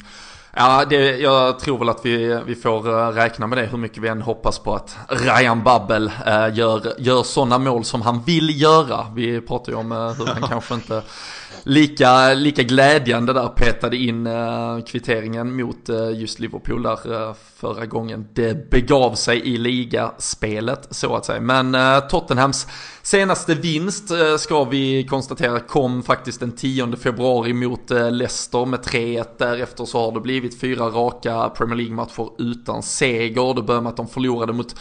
[0.55, 4.03] Ja, det, jag tror väl att vi, vi får eh, räkna med det hur mycket
[4.03, 8.61] vi än hoppas på att Ryan Babbel äh, gör, gör sådana mål som han vill
[8.61, 9.05] göra.
[9.15, 11.01] Vi pratar ju om äh, hur han kanske inte
[11.63, 18.69] lika, lika glädjande där petade in uh, kvitteringen mot just Liverpool där förra gången det
[18.69, 21.41] begav sig i ligaspelet så att säga.
[21.41, 22.67] Men eh, Tottenhams
[23.01, 28.79] senaste vinst eh, ska vi konstatera kom faktiskt den 10 februari mot eh, Leicester med
[28.79, 29.25] 3-1.
[29.37, 33.53] Därefter så har det blivit fyra raka Premier League-matcher utan seger.
[33.53, 34.75] Det började med att de förlorade mot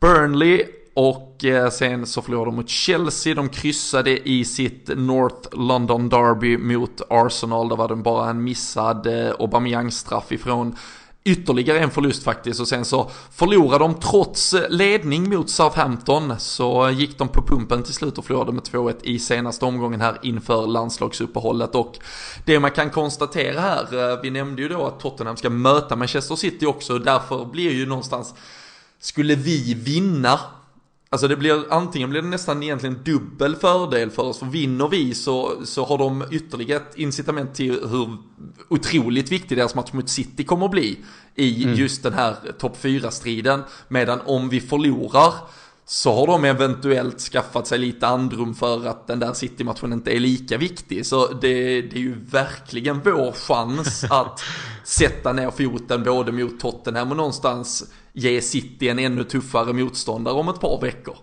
[0.00, 0.64] Burnley
[0.94, 7.00] och sen så förlorade de mot Chelsea, de kryssade i sitt North London Derby mot
[7.10, 7.68] Arsenal.
[7.68, 9.06] Där var det bara en missad
[9.38, 10.76] Aubameyang-straff ifrån
[11.24, 12.60] ytterligare en förlust faktiskt.
[12.60, 16.34] Och sen så förlorade de trots eh, ledning mot Southampton.
[16.38, 20.18] Så gick de på pumpen till slut och förlorade med 2-1 i senaste omgången här
[20.22, 21.74] inför landslagsuppehållet.
[21.74, 21.98] Och
[22.44, 26.36] det man kan konstatera här, eh, vi nämnde ju då att Tottenham ska möta Manchester
[26.36, 26.98] City också.
[26.98, 28.34] Därför blir ju någonstans
[29.00, 30.40] skulle vi vinna
[31.12, 35.14] Alltså det blir, antingen blir det nästan egentligen dubbel fördel för oss, för vinner vi
[35.14, 38.16] så, så har de ytterligare ett incitament till hur
[38.68, 40.98] otroligt viktig deras match mot City kommer att bli
[41.34, 41.74] i mm.
[41.74, 43.62] just den här topp 4-striden.
[43.88, 45.34] Medan om vi förlorar
[45.86, 50.20] så har de eventuellt skaffat sig lite andrum för att den där City-matchen inte är
[50.20, 51.06] lika viktig.
[51.06, 54.40] Så det, det är ju verkligen vår chans att
[54.84, 60.48] sätta ner foten både mot Tottenham och någonstans ge City en ännu tuffare motståndare om
[60.48, 61.16] ett par veckor.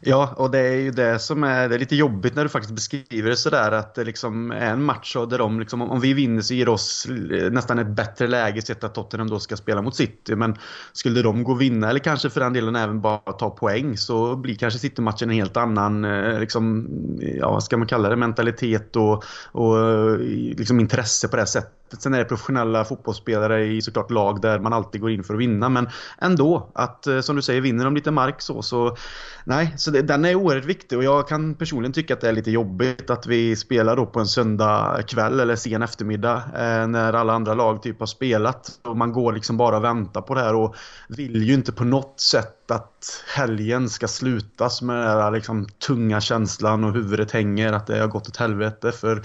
[0.00, 2.74] Ja, och det är ju det som är, det är lite jobbigt när du faktiskt
[2.74, 6.42] beskriver det sådär att det liksom är en match där de liksom, om vi vinner
[6.42, 9.96] så ger oss eh, nästan ett bättre läge sett att Tottenham då ska spela mot
[9.96, 10.34] City.
[10.34, 10.56] Men
[10.92, 14.36] skulle de gå och vinna eller kanske för den delen även bara ta poäng så
[14.36, 16.88] blir kanske City-matchen en helt annan, eh, liksom,
[17.20, 20.18] ja vad ska man kalla det, mentalitet och, och eh,
[20.56, 24.58] liksom intresse på det här sättet Sen är det professionella fotbollsspelare i såklart lag där
[24.58, 25.68] man alltid går in för att vinna.
[25.68, 28.96] Men ändå, att som du säger, vinner de lite mark så, så
[29.44, 32.32] nej, så det, den är oerhört viktig och jag kan personligen tycka att det är
[32.32, 37.12] lite jobbigt att vi spelar då på en söndag kväll eller sen eftermiddag eh, när
[37.12, 38.70] alla andra lag typ har spelat.
[38.82, 40.76] Och man går liksom bara och väntar på det här och
[41.08, 46.20] vill ju inte på något sätt att helgen ska slutas med den här liksom tunga
[46.20, 48.92] känslan och huvudet hänger att det har gått åt helvete.
[48.92, 49.22] För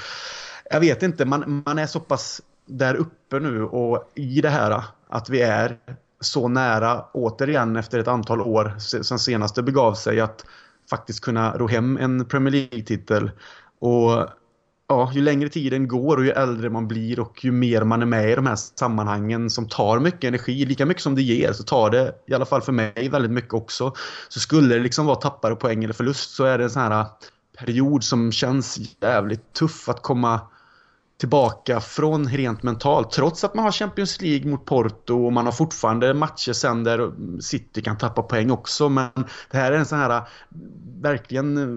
[0.72, 4.84] jag vet inte, man, man är så pass där uppe nu och i det här
[5.10, 5.78] att vi är
[6.20, 10.46] så nära återigen efter ett antal år sen senast det begav sig att
[10.90, 13.32] faktiskt kunna ro hem en Premier League-titel.
[13.80, 14.28] Och
[14.88, 18.06] ja, ju längre tiden går och ju äldre man blir och ju mer man är
[18.06, 21.64] med i de här sammanhangen som tar mycket energi, lika mycket som det ger, så
[21.64, 23.94] tar det i alla fall för mig väldigt mycket också.
[24.30, 27.06] Så skulle det liksom vara tappade poäng eller förlust så är det en sån här
[27.58, 30.40] period som känns jävligt tuff att komma
[31.18, 33.12] tillbaka från rent mentalt.
[33.12, 37.12] Trots att man har Champions League mot Porto och man har fortfarande matcher sen där
[37.42, 38.90] City kan tappa poäng också.
[38.90, 39.10] Men
[39.52, 40.22] det här är en sån här
[41.02, 41.68] verkligen eh,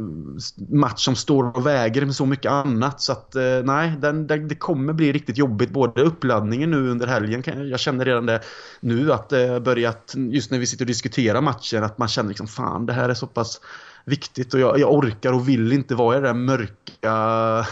[0.76, 3.00] match som står och väger med så mycket annat.
[3.00, 5.70] Så att eh, nej, nej, den, det kommer bli riktigt jobbigt.
[5.70, 8.40] Både uppladdningen nu under helgen, jag känner redan det
[8.80, 12.46] nu att det börjat, just när vi sitter och diskuterar matchen, att man känner liksom
[12.46, 13.60] fan det här är så pass
[14.08, 16.76] viktigt och jag, jag, orkar och vill inte vara i det där mörka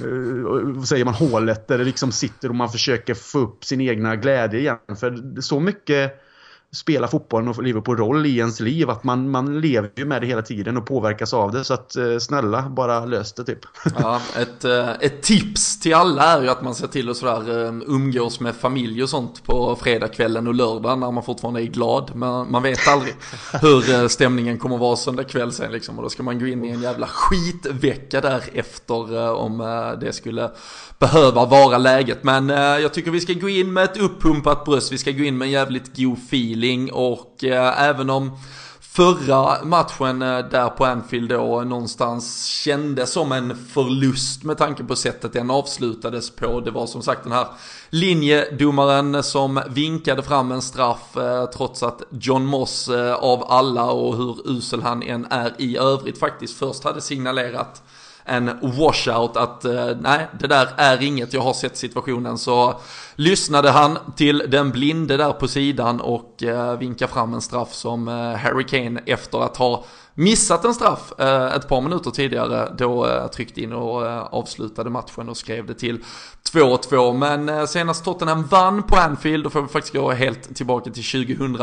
[0.00, 3.80] eh, vad säger man, hålet där det liksom sitter och man försöker få upp sin
[3.80, 4.78] egna glädje igen.
[5.00, 6.27] För så mycket
[6.72, 8.90] spelar fotbollen och Liverpool roll i ens liv.
[8.90, 11.64] Att man, man lever ju med det hela tiden och påverkas av det.
[11.64, 13.58] Så att eh, snälla, bara lös det typ.
[13.98, 17.64] Ja, ett, eh, ett tips till alla är ju att man ser till att sådär
[17.64, 22.10] eh, umgås med familj och sånt på fredagskvällen och lördag när man fortfarande är glad.
[22.14, 23.14] Men man vet aldrig
[23.52, 25.96] hur stämningen kommer att vara söndag kväll sen liksom.
[25.96, 29.58] Och då ska man gå in i en jävla skitvecka därefter om
[30.00, 30.50] det skulle
[30.98, 32.24] behöva vara läget.
[32.24, 34.92] Men jag tycker vi ska gå in med ett uppumpat bröst.
[34.92, 36.18] Vi ska gå in med en jävligt god
[36.58, 38.38] feeling och eh, även om
[38.80, 44.96] förra matchen eh, där på Anfield då någonstans kändes som en förlust med tanke på
[44.96, 46.60] sättet den avslutades på.
[46.60, 47.46] Det var som sagt den här
[47.90, 54.16] linjedomaren som vinkade fram en straff eh, trots att John Moss eh, av alla och
[54.16, 57.82] hur usel han än är i övrigt faktiskt först hade signalerat
[58.28, 62.38] en washout att eh, nej, det där är inget, jag har sett situationen.
[62.38, 62.80] Så
[63.14, 68.08] lyssnade han till den blinde där på sidan och eh, vinkade fram en straff som
[68.08, 73.06] eh, Harry Kane efter att ha missat en straff eh, ett par minuter tidigare då
[73.06, 76.04] eh, tryckte in och eh, avslutade matchen och skrev det till
[76.52, 77.12] 2-2.
[77.12, 81.26] Men eh, senast Tottenham vann på Anfield, då får vi faktiskt gå helt tillbaka till
[81.26, 81.58] 2000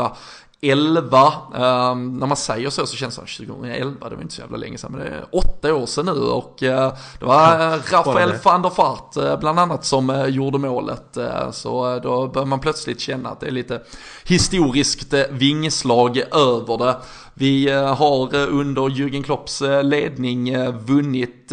[0.60, 4.40] 11, um, när man säger så så känns det som 2011, det var inte så
[4.40, 7.80] jävla länge sedan, men det är åtta år sedan nu och uh, det var uh,
[7.90, 11.18] Rafael van der Fart uh, bland annat som uh, gjorde målet.
[11.52, 13.82] så då bör man plötsligt känna att det är lite
[14.24, 16.96] historiskt vingslag över det.
[17.34, 21.52] Vi har under Jürgen Klopps ledning vunnit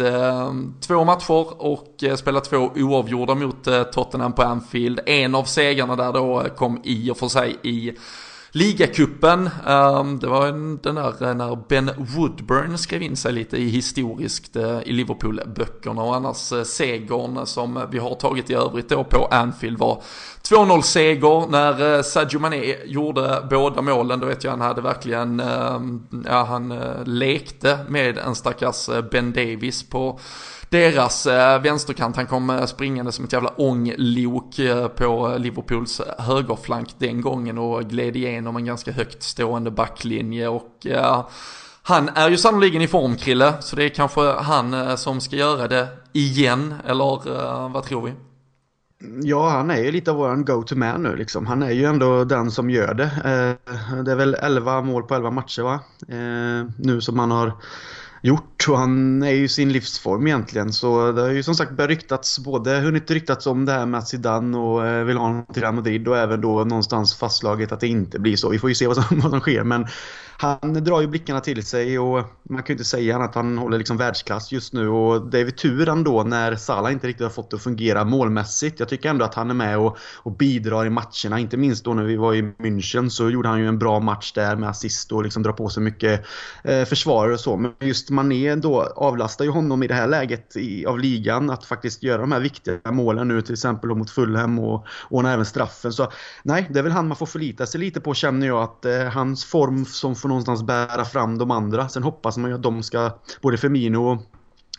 [0.80, 5.00] två matcher och spelat två oavgjorda mot Tottenham på Anfield.
[5.06, 7.92] En av segrarna där då kom i och för sig i
[8.56, 14.56] Ligacupen, ehm, det var den där när Ben Woodburn skrev in sig lite i historiskt
[14.56, 19.26] eh, i Liverpool-böckerna och annars eh, segern som vi har tagit i övrigt då på
[19.26, 20.02] Anfield var
[20.42, 24.20] 2-0 seger när eh, Sadio Mané gjorde båda målen.
[24.20, 26.68] Då vet jag han hade verkligen, ehm, ja han
[27.04, 30.20] lekte med en stackars Ben Davis på
[30.74, 32.16] deras eh, vänsterkant.
[32.16, 37.84] Han kom eh, springande som ett jävla ånglok eh, på Liverpools högerflank den gången och
[37.84, 40.86] gled igenom en ganska högt stående backlinje och
[41.82, 45.68] han är ju sannoliken i form Krille, så det är kanske han som ska göra
[45.68, 48.12] det igen, eller vad tror vi?
[49.22, 51.46] Ja, han är ju lite av våran go-to-man nu liksom.
[51.46, 53.10] Han är ju ändå den som gör det.
[54.04, 55.80] Det är väl 11 mål på 11 matcher va?
[56.76, 57.52] Nu som han har
[58.24, 61.88] gjort och han är ju sin livsform egentligen så det har ju som sagt börjat
[61.88, 65.46] ryktats både hunnit ryktats om det här med att Zidane och eh, vill ha honom
[65.52, 68.50] till Real Madrid och även då någonstans fastslaget att det inte blir så.
[68.50, 69.86] Vi får ju se vad som, vad som sker men
[70.38, 73.58] han drar ju blickarna till sig och man kan ju inte säga annat att han
[73.58, 77.24] håller liksom världsklass just nu och det är väl tur ändå när Salah inte riktigt
[77.24, 78.80] har fått det att fungera målmässigt.
[78.80, 81.94] Jag tycker ändå att han är med och, och bidrar i matcherna, inte minst då
[81.94, 85.12] när vi var i München så gjorde han ju en bra match där med assist
[85.12, 86.24] och liksom drar på sig mycket
[86.64, 87.56] eh, försvarare och så.
[87.56, 91.64] Men just Mané då avlastar ju honom i det här läget i, av ligan att
[91.64, 95.92] faktiskt göra de här viktiga målen nu till exempel mot Fulham och ordna även straffen.
[95.92, 98.84] Så nej, det är väl han man får förlita sig lite på känner jag att
[98.84, 101.88] eh, hans form som får någonstans bära fram de andra.
[101.88, 103.10] Sen hoppas man ju att de ska,
[103.42, 104.22] både Firmino och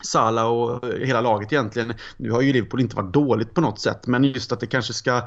[0.02, 1.94] Sala och hela laget egentligen.
[2.16, 4.92] Nu har ju Liverpool inte varit dåligt på något sätt men just att det kanske
[4.92, 5.24] ska eh,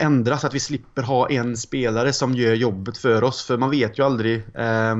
[0.00, 3.44] ändras, att vi slipper ha en spelare som gör jobbet för oss.
[3.46, 4.36] För man vet ju aldrig.
[4.54, 4.96] Eh,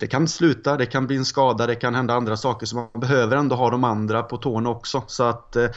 [0.00, 2.66] det kan sluta, det kan bli en skada, det kan hända andra saker.
[2.66, 5.02] Så man behöver ändå ha de andra på tårna också.
[5.06, 5.68] Så att eh,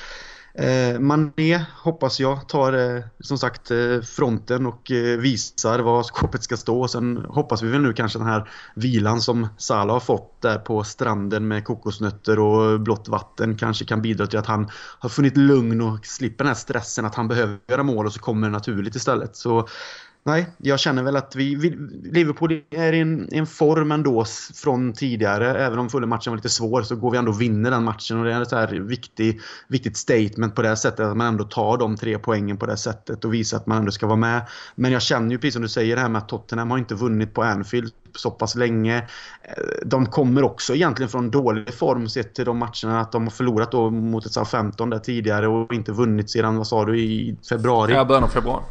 [0.57, 6.43] Eh, Mané hoppas jag tar eh, som sagt eh, fronten och eh, visar var skåpet
[6.43, 6.87] ska stå.
[6.87, 10.83] Sen hoppas vi väl nu kanske den här vilan som Salah har fått där på
[10.83, 15.81] stranden med kokosnötter och blått vatten kanske kan bidra till att han har funnit lugn
[15.81, 18.95] och slipper den här stressen att han behöver göra mål och så kommer det naturligt
[18.95, 19.35] istället.
[19.35, 19.67] Så
[20.25, 21.69] Nej, jag känner väl att vi, vi
[22.11, 25.65] Liverpool är i en, en form ändå från tidigare.
[25.65, 28.19] Även om förra matchen var lite svår så går vi ändå och vinner den matchen.
[28.19, 30.99] Och det är ett så här viktig, viktigt statement på det sättet.
[30.99, 33.91] Att man ändå tar de tre poängen på det sättet och visar att man ändå
[33.91, 34.41] ska vara med.
[34.75, 36.95] Men jag känner ju precis som du säger det här med att Tottenham har inte
[36.95, 38.97] vunnit på Anfield så pass länge.
[38.97, 39.53] Eh,
[39.85, 43.71] de kommer också egentligen från dålig form sett till de matcherna att de har förlorat
[43.71, 47.93] då mot ett Southampton där tidigare och inte vunnit sedan, vad sa du, i februari?
[47.93, 48.63] Ja, början av februari.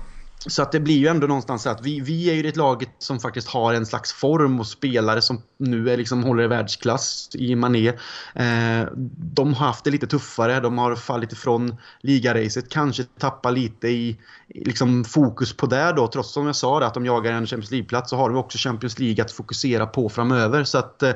[0.46, 2.90] Så att det blir ju ändå någonstans så att vi, vi är ju det laget
[2.98, 7.28] som faktiskt har en slags form och spelare som nu är liksom håller i världsklass
[7.34, 7.88] i Mané.
[8.34, 13.88] Eh, de har haft det lite tuffare, de har fallit ifrån ligaracet, kanske tappat lite
[13.88, 14.16] i,
[14.48, 16.06] liksom fokus på det då.
[16.06, 18.58] Trots som jag sa det, att de jagar en Champions League-plats så har de också
[18.58, 20.64] Champions League att fokusera på framöver.
[20.64, 21.12] Så att eh,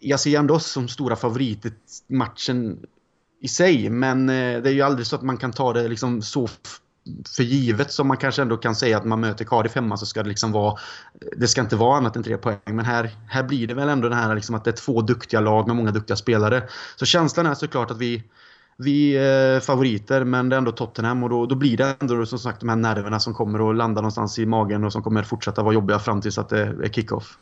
[0.00, 1.72] jag ser ändå oss som stora favoriter
[2.08, 2.78] matchen
[3.40, 3.90] i sig.
[3.90, 6.48] Men eh, det är ju aldrig så att man kan ta det liksom så
[7.36, 10.22] för givet som man kanske ändå kan säga att man möter Cardiff hemma så ska
[10.22, 10.78] det liksom vara
[11.36, 14.08] Det ska inte vara annat än tre poäng men här, här blir det väl ändå
[14.08, 16.62] det här liksom att det är två duktiga lag med många duktiga spelare.
[16.96, 18.22] Så känslan är såklart att vi
[18.76, 22.38] vi är favoriter men det är ändå Tottenham och då, då blir det ändå som
[22.38, 25.62] sagt de här nerverna som kommer att landa någonstans i magen och som kommer fortsätta
[25.62, 27.38] vara jobbiga fram tills att det är kickoff.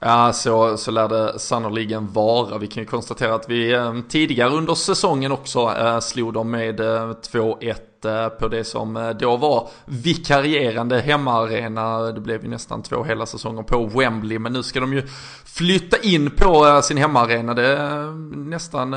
[0.00, 2.58] Ja, så, så lär det sannoliken vara.
[2.58, 6.80] Vi kan ju konstatera att vi eh, tidigare under säsongen också eh, slog dem med
[6.80, 7.74] eh, 2-1
[8.04, 11.98] Eh, på det som eh, då var vikarierande hemmaarena.
[11.98, 15.02] Det blev ju nästan två hela säsonger på Wembley, men nu ska de ju
[15.44, 17.54] flytta in på eh, sin hemmaarena.
[17.54, 18.92] Det är nästan,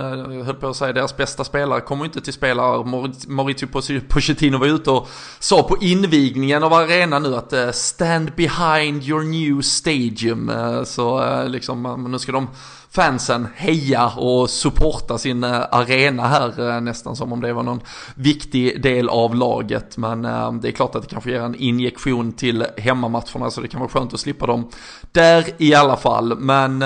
[0.46, 2.86] höll på att säga, deras bästa spelare kommer inte till spelare.
[3.28, 3.68] Maurizio
[4.08, 9.62] Pochettino var ute och sa på invigningen av arenan nu att stand behind your new
[9.62, 10.52] stadium.
[10.86, 12.48] Så liksom, nu ska de
[12.92, 17.82] fansen heja och supporta sin eh, arena här eh, nästan som om det var någon
[18.16, 19.98] viktig del av laget.
[19.98, 23.68] Men eh, det är klart att det kanske ger en injektion till hemmamatcherna så det
[23.68, 24.70] kan vara skönt att slippa dem
[25.12, 26.40] där i alla fall.
[26.40, 26.84] Men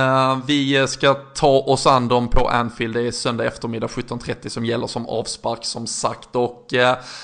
[0.48, 2.94] vi ska ta oss an dem på Anfield.
[2.94, 6.36] Det är söndag eftermiddag 17.30 som gäller som avspark som sagt.
[6.36, 6.68] Och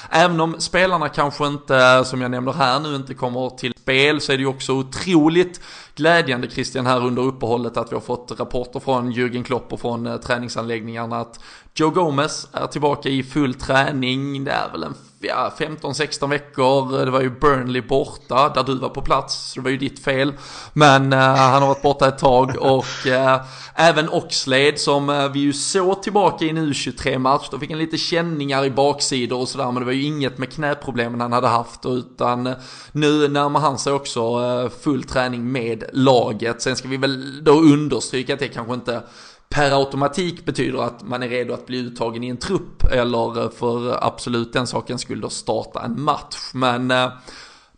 [0.09, 4.31] även om spelarna kanske inte, som jag nämner här nu, inte kommer till spel så
[4.31, 5.61] är det ju också otroligt
[5.95, 10.07] glädjande Christian här under uppehållet att vi har fått rapporter från Jürgen Klopp och från
[10.07, 11.39] eh, träningsanläggningarna att
[11.79, 14.43] Joe Gomez är tillbaka i full träning.
[14.43, 17.05] Det är väl en ja, 15-16 veckor.
[17.05, 19.51] Det var ju Burnley borta där du var på plats.
[19.51, 20.33] Så det var ju ditt fel.
[20.73, 23.41] Men uh, han har varit borta ett tag och uh,
[23.75, 27.47] även Oxlade som uh, vi ju såg tillbaka i en U23-match.
[27.51, 29.71] Då fick han lite känningar i baksidor och sådär.
[29.71, 31.85] Men det var ju inget med knäproblemen han hade haft.
[31.85, 32.55] Utan
[32.91, 34.39] nu närmar han sig också
[34.81, 36.61] full träning med laget.
[36.61, 39.01] Sen ska vi väl då understryka att det kanske inte
[39.49, 43.49] per automatik betyder att man är redo att bli uttagen i en trupp eller eh,
[43.49, 46.37] för absolut den sakens skull då starta en match.
[46.53, 47.09] Men eh,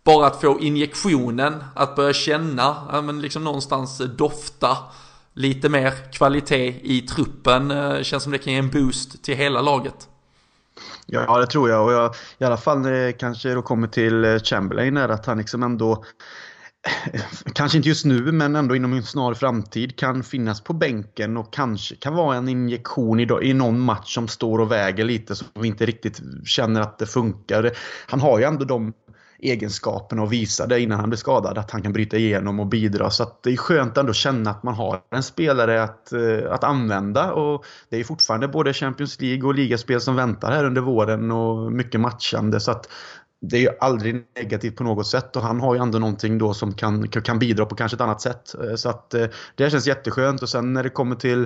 [0.04, 4.78] bara att få injektionen, att börja känna, men liksom någonstans eh, dofta
[5.34, 10.08] lite mer kvalitet i truppen känns som det kan ge en boost till hela laget.
[11.06, 11.86] Ja, det tror jag.
[11.86, 15.38] Och jag, i alla fall när det kanske då kommer till Chamberlain är att han
[15.38, 16.04] liksom ändå
[17.54, 21.54] kanske inte just nu, men ändå inom en snar framtid kan finnas på bänken och
[21.54, 25.48] kanske kan vara en injektion i, i någon match som står och väger lite som
[25.60, 27.72] vi inte riktigt känner att det funkar.
[28.08, 28.94] Han har ju ändå de
[29.42, 31.58] egenskaperna och visa det innan han blir skadad.
[31.58, 33.10] Att han kan bryta igenom och bidra.
[33.10, 36.64] Så det är skönt ändå att känna att man har en spelare att, eh, att
[36.64, 37.34] använda.
[37.34, 41.72] Och det är fortfarande både Champions League och ligaspel som väntar här under våren och
[41.72, 42.60] mycket matchande.
[42.60, 42.90] Så att
[43.42, 46.54] det är ju aldrig negativt på något sätt och han har ju ändå någonting då
[46.54, 48.56] som kan, kan bidra på kanske ett annat sätt.
[48.64, 51.44] Eh, så att eh, det känns jätteskönt och sen när det kommer till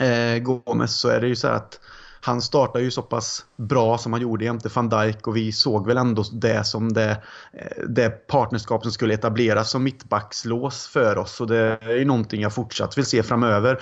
[0.00, 1.80] eh, Gomes så är det ju så att
[2.20, 5.86] han startar ju så pass bra som han gjorde jämte van Dijk och vi såg
[5.86, 7.10] väl ändå det som det,
[7.52, 11.40] eh, det partnerskap som skulle etableras som mittbackslås för oss.
[11.40, 13.80] Och det är ju någonting jag fortsatt vill se framöver.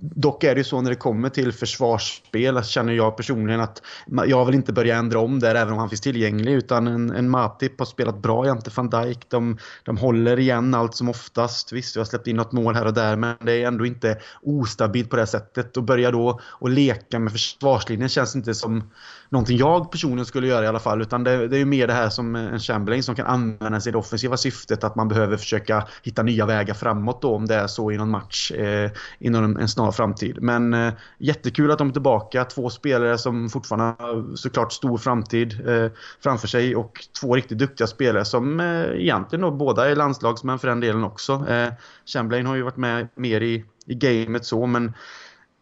[0.00, 3.82] Dock är det ju så när det kommer till försvarsspel, känner jag personligen att
[4.26, 6.52] jag vill inte börja ändra om där även om han finns tillgänglig.
[6.52, 9.26] Utan en, en Matip har spelat bra jämte van Dijk.
[9.28, 11.72] De, de håller igen allt som oftast.
[11.72, 14.18] Visst, vi har släppt in något mål här och där men det är ändå inte
[14.42, 15.76] ostabilt på det sättet.
[15.76, 18.83] Och börja då och leka med försvarslinjen känns inte som
[19.28, 21.02] någonting jag personligen skulle göra i alla fall.
[21.02, 23.90] Utan det, det är ju mer det här som en Chamberlain som kan använda sig
[23.90, 24.84] i det offensiva syftet.
[24.84, 28.10] Att man behöver försöka hitta nya vägar framåt då om det är så i någon
[28.10, 30.38] match eh, inom en, en snar framtid.
[30.42, 32.44] Men eh, jättekul att de är tillbaka.
[32.44, 36.76] Två spelare som fortfarande har såklart stor framtid eh, framför sig.
[36.76, 41.04] Och två riktigt duktiga spelare som eh, egentligen då båda är landslagsmän för den delen
[41.04, 41.46] också.
[41.48, 41.68] Eh,
[42.06, 44.92] Chamberlain har ju varit med mer i, i gamet så men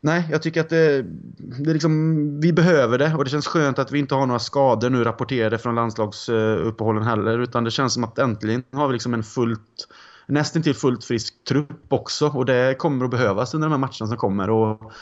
[0.05, 1.03] Nej, jag tycker att det,
[1.39, 4.91] det liksom, vi behöver det och det känns skönt att vi inte har några skador
[4.91, 7.39] nu rapporterade från landslagsuppehållen heller.
[7.39, 9.89] Utan det känns som att äntligen har vi liksom en fullt,
[10.27, 12.27] nästan till fullt frisk trupp också.
[12.29, 14.51] Och det kommer att behövas under de här matcherna som kommer.
[14.51, 14.93] Och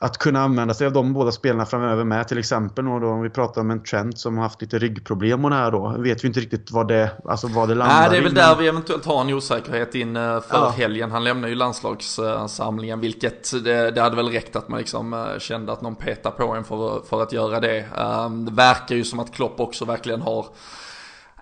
[0.00, 3.30] att kunna använda sig av de båda spelarna framöver med till exempel då, om vi
[3.30, 6.28] pratar om en Trent som har haft lite ryggproblem och det här då vet vi
[6.28, 9.04] inte riktigt vad det, alltså vad det landar Nej det är väl där vi eventuellt
[9.04, 10.74] har en osäkerhet in eh, för ja.
[10.76, 11.10] helgen.
[11.10, 15.72] Han lämnar ju landslagssamlingen vilket det, det, hade väl räckt att man liksom eh, kände
[15.72, 17.86] att någon petar på en för, för att göra det.
[18.26, 20.46] Um, det verkar ju som att Klopp också verkligen har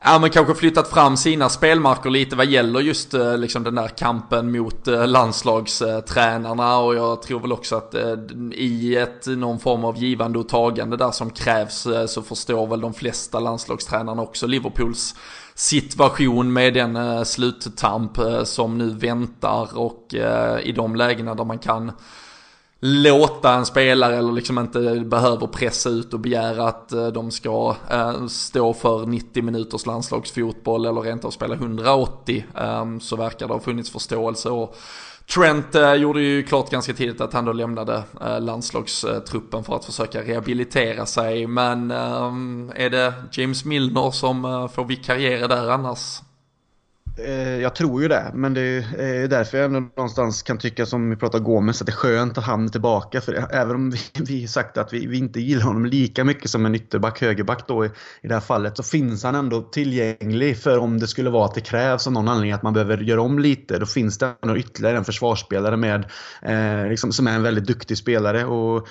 [0.04, 3.88] Ja men kanske flyttat fram sina spelmarker lite vad gäller just eh, liksom den där
[3.88, 6.78] kampen mot eh, landslagstränarna.
[6.78, 8.16] Och jag tror väl också att eh,
[8.52, 12.94] i ett någon form av givande och tagande där som krävs så förstår väl de
[12.94, 15.14] flesta landslagstränarna också Liverpools
[15.54, 19.78] situation med den sluttamp som nu väntar.
[19.78, 20.14] Och
[20.62, 21.92] i de lägena där man kan
[22.80, 27.76] låta en spelare eller liksom inte behöver pressa ut och begära att eh, de ska
[27.90, 33.54] eh, stå för 90 minuters landslagsfotboll eller rent av spela 180 ehm, så verkar det
[33.54, 34.76] ha funnits förståelse och
[35.34, 38.02] Trent eh, gjorde ju klart ganska tidigt att han då lämnade
[38.40, 45.48] landslagstruppen för att försöka rehabilitera sig men ehm, är det James Milner som får vikariera
[45.48, 46.20] där annars?
[47.24, 48.60] Eh, jag tror ju det, men det
[48.98, 52.38] är därför jag ändå någonstans kan tycka som vi pratar Gomes att det är skönt
[52.38, 53.20] att han är tillbaka.
[53.20, 56.66] För även om vi, vi sagt att vi, vi, inte gillar honom lika mycket som
[56.66, 57.88] en ytterback, högerback då i,
[58.22, 61.54] i det här fallet, så finns han ändå tillgänglig för om det skulle vara att
[61.54, 63.78] det krävs av någon anledning att man behöver göra om lite.
[63.78, 66.04] Då finns det ändå ytterligare en försvarsspelare med,
[66.42, 68.88] eh, liksom, som är en väldigt duktig spelare och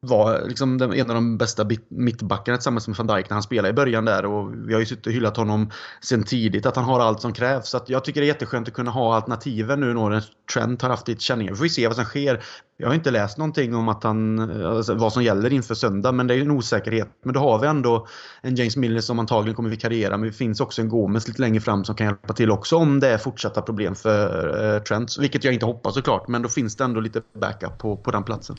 [0.00, 3.68] var liksom den, en av de bästa mittbackarna tillsammans med van Dijk när han spelade
[3.68, 4.24] i början där.
[4.24, 5.70] Och vi har ju suttit och hyllat honom
[6.00, 8.68] sen tidigt, att han har allt som krävs så att jag tycker det är jätteskönt
[8.68, 11.52] att kunna ha alternativen nu när Trent har haft lite känningar.
[11.52, 12.44] Vi får se vad som sker.
[12.76, 16.26] Jag har inte läst någonting om att han, alltså, vad som gäller inför söndag, men
[16.26, 17.08] det är en osäkerhet.
[17.24, 18.06] Men då har vi ändå
[18.42, 21.60] en James Milner som antagligen kommer vikariera, men det finns också en Gomes lite längre
[21.60, 25.18] fram som kan hjälpa till också om det är fortsatta problem för eh, Trent.
[25.18, 28.24] Vilket jag inte hoppas såklart, men då finns det ändå lite backup på, på den
[28.24, 28.56] platsen.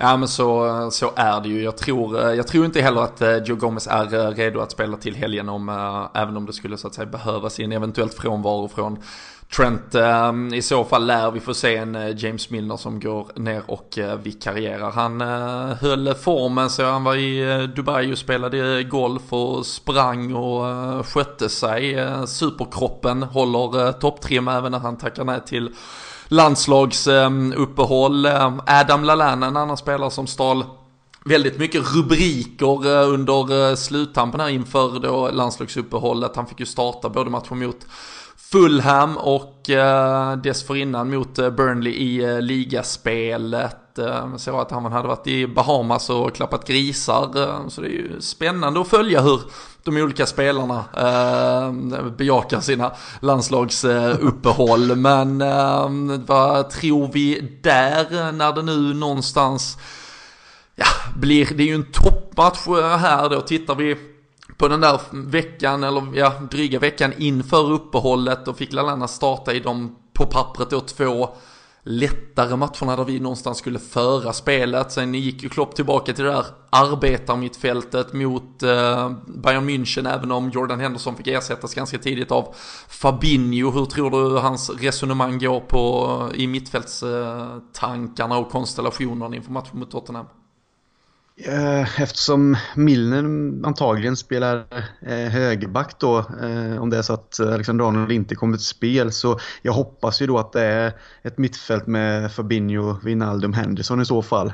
[0.00, 1.62] Ja men så, så är det ju.
[1.62, 4.70] Jag tror, eh, jag tror inte heller att eh, Joe Gomez är eh, redo att
[4.70, 5.68] spela till helgen om,
[6.14, 8.98] även om det skulle så att säga behövas i en eventuellt frånvaro från
[9.56, 9.94] Trent.
[9.94, 13.98] Ehm, I så fall lär vi få se en James Milner som går ner och
[14.22, 14.90] vikarierar.
[14.90, 15.20] Han
[15.80, 22.06] höll formen så han var i Dubai och spelade golf och sprang och skötte sig.
[22.26, 25.70] Superkroppen håller topptrim även när han tackar nej till
[26.28, 28.26] landslagsuppehåll.
[28.26, 30.64] Eh, Adam Lallana, en annan spelare som stal
[31.24, 36.36] väldigt mycket rubriker eh, under eh, sluttampen här inför då landslagsuppehållet.
[36.36, 37.86] Han fick ju starta både matchen mot
[38.52, 43.98] Fulham och eh, dessförinnan mot eh, Burnley i eh, ligaspelet.
[43.98, 47.68] Eh, jag såg att han hade varit i Bahamas och klappat grisar.
[47.68, 49.40] Så det är ju spännande att följa hur
[49.84, 51.72] de olika spelarna eh,
[52.10, 54.96] bejakar sina landslagsuppehåll.
[54.96, 55.38] Men
[56.26, 59.78] vad tror vi där när det nu någonstans
[60.74, 60.86] ja,
[61.16, 62.66] blir, det är ju en toppmatch
[62.98, 63.96] här då, tittar vi
[64.58, 69.60] på den där veckan, eller ja, dryga veckan inför uppehållet och fick Lallana starta i
[69.60, 71.28] de på pappret då två
[71.82, 74.92] lättare matcherna där vi någonstans skulle föra spelet.
[74.92, 80.50] Sen gick ju Klopp tillbaka till det där arbetarmittfältet mot eh, Bayern München även om
[80.50, 82.54] Jordan Henderson fick ersättas ganska tidigt av
[82.88, 83.70] Fabinho.
[83.70, 90.26] Hur tror du hans resonemang går på i mittfältstankarna och konstellationen inför matchen mot Tottenham?
[91.40, 93.24] Eh, eftersom Milner
[93.66, 94.64] antagligen spelar
[95.00, 99.12] eh, högerback då, eh, om det är så att Alexander Arnold inte kommer till spel,
[99.12, 104.04] så jag hoppas ju då att det är ett mittfält med Fabinho, Wijnaldum, Henderson i
[104.04, 104.52] så fall.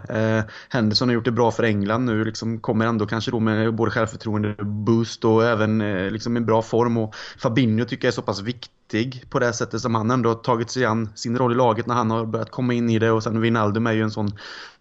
[0.69, 3.91] Henderson har gjort det bra för England nu, liksom kommer ändå kanske då med både
[3.91, 5.79] självförtroende, boost och även
[6.09, 6.97] liksom en bra form.
[6.97, 10.35] Och Fabinho tycker jag är så pass viktig på det sättet som han ändå har
[10.35, 13.11] tagit sig an sin roll i laget när han har börjat komma in i det
[13.11, 14.33] och sen Wijnaldum är ju en sån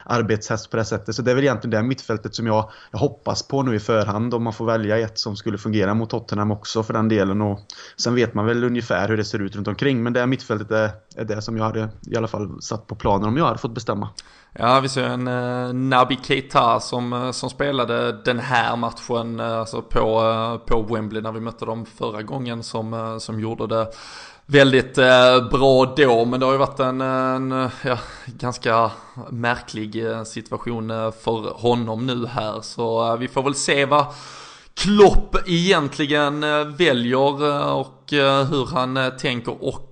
[0.05, 1.15] arbetshäst på det sättet.
[1.15, 4.33] Så det är väl egentligen det mittfältet som jag, jag hoppas på nu i förhand
[4.33, 7.41] om man får välja ett som skulle fungera mot Tottenham också för den delen.
[7.41, 7.59] Och
[7.97, 10.91] sen vet man väl ungefär hur det ser ut runt omkring men det mittfältet är,
[11.15, 13.75] är det som jag hade i alla fall satt på planen om jag hade fått
[13.75, 14.09] bestämma.
[14.59, 19.59] Ja, vi ser en eh, Nabi Keita som, eh, som spelade den här matchen eh,
[19.59, 23.67] alltså på, eh, på Wembley när vi mötte dem förra gången som, eh, som gjorde
[23.67, 23.87] det
[24.53, 28.91] väldigt eh, bra då, men det har ju varit en, en ja, ganska
[29.29, 32.61] märklig eh, situation eh, för honom nu här.
[32.61, 34.05] Så eh, vi får väl se vad
[34.73, 37.99] Klopp egentligen eh, väljer eh, och
[38.49, 39.89] hur han tänker och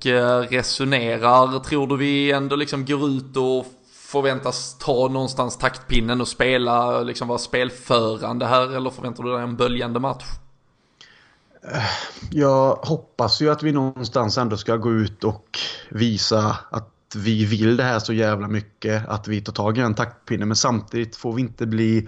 [0.49, 1.59] resonerar.
[1.59, 7.27] Tror du vi ändå liksom går ut och förväntas ta någonstans taktpinnen och spela, liksom
[7.27, 10.25] vara spelförande här eller förväntar du dig en böljande match?
[12.31, 15.59] Jag hoppas ju att vi någonstans ändå ska gå ut och
[15.89, 19.07] visa att vi vill det här så jävla mycket.
[19.07, 20.45] Att vi tar tag i en taktpinne.
[20.45, 22.07] Men samtidigt får vi inte bli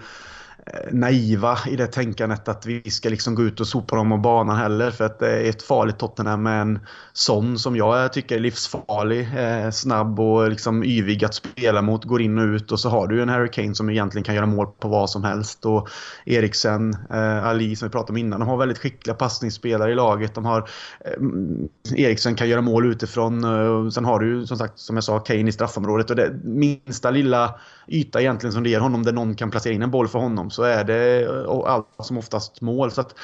[0.66, 4.20] Eh, naiva i det tänkandet att vi ska liksom gå ut och sopa dem av
[4.20, 4.90] banan heller.
[4.90, 6.78] För att det är ett farligt Tottenham med en
[7.12, 9.28] sån som jag tycker är livsfarlig.
[9.36, 12.04] Eh, snabb och liksom yvig att spela mot.
[12.04, 14.46] Går in och ut och så har du en Harry Kane som egentligen kan göra
[14.46, 15.66] mål på vad som helst.
[15.66, 15.88] Och
[16.26, 18.40] Eriksen, eh, Ali som vi pratade om innan.
[18.40, 20.34] De har väldigt skickliga passningsspelare i laget.
[20.34, 20.68] De har
[21.96, 23.42] Eriksen kan göra mål utifrån.
[23.92, 26.10] Sen har du som sagt, som jag sa, Kane i straffområdet.
[26.10, 27.54] Och det minsta lilla
[27.86, 30.50] yta egentligen som det ger honom där någon kan placera in en boll för honom
[30.50, 32.90] så är det eh, allt som oftast mål.
[32.90, 33.14] Så att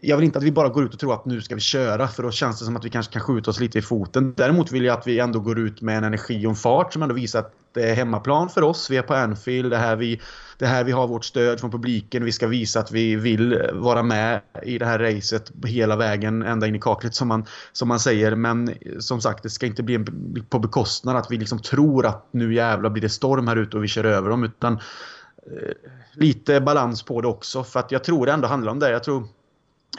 [0.00, 2.08] jag vill inte att vi bara går ut och tror att nu ska vi köra
[2.08, 4.34] för då känns det som att vi kanske kan skjuta oss lite i foten.
[4.36, 7.02] Däremot vill jag att vi ändå går ut med en energi och en fart som
[7.02, 8.90] ändå visar att det är hemmaplan för oss.
[8.90, 9.70] Vi är på Anfield.
[9.70, 10.20] Det här vi,
[10.58, 12.24] det här vi har vårt stöd från publiken.
[12.24, 16.66] Vi ska visa att vi vill vara med i det här racet hela vägen ända
[16.66, 18.34] in i kaklet som man, som man säger.
[18.34, 20.04] Men som sagt, det ska inte bli
[20.48, 23.84] på bekostnad att vi liksom tror att nu jävlar blir det storm här ute och
[23.84, 24.44] vi kör över dem.
[24.44, 25.72] Utan eh,
[26.12, 27.64] lite balans på det också.
[27.64, 28.90] För att jag tror det ändå handlar om det.
[28.90, 29.28] Jag tror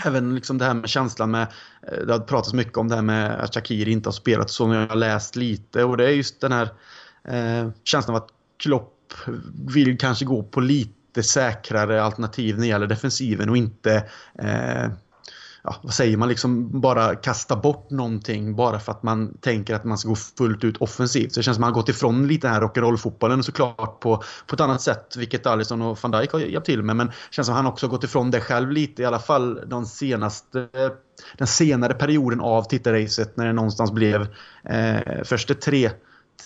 [0.05, 1.47] Även liksom det här med känslan med,
[1.87, 4.73] eh, det har pratats mycket om det här med att Shakiri inte har spelat så,
[4.73, 6.69] jag har läst lite och det är just den här
[7.23, 8.94] eh, känslan av att Klopp
[9.73, 14.89] vill kanske gå på lite säkrare alternativ när det gäller defensiven och inte eh,
[15.65, 19.83] ja, vad säger man, liksom bara kasta bort någonting bara för att man tänker att
[19.83, 21.33] man ska gå fullt ut offensivt.
[21.33, 24.23] Så det känns som att man har gått ifrån lite den här rock'n'roll-fotbollen såklart på,
[24.47, 26.95] på ett annat sätt, vilket Alisson och van Dijk har hjälpt till med.
[26.95, 29.19] Men det känns som att han också har gått ifrån det själv lite, i alla
[29.19, 30.67] fall de senaste
[31.37, 34.27] den senare perioden av tittarracet när det någonstans blev
[34.63, 35.89] eh, först ett tre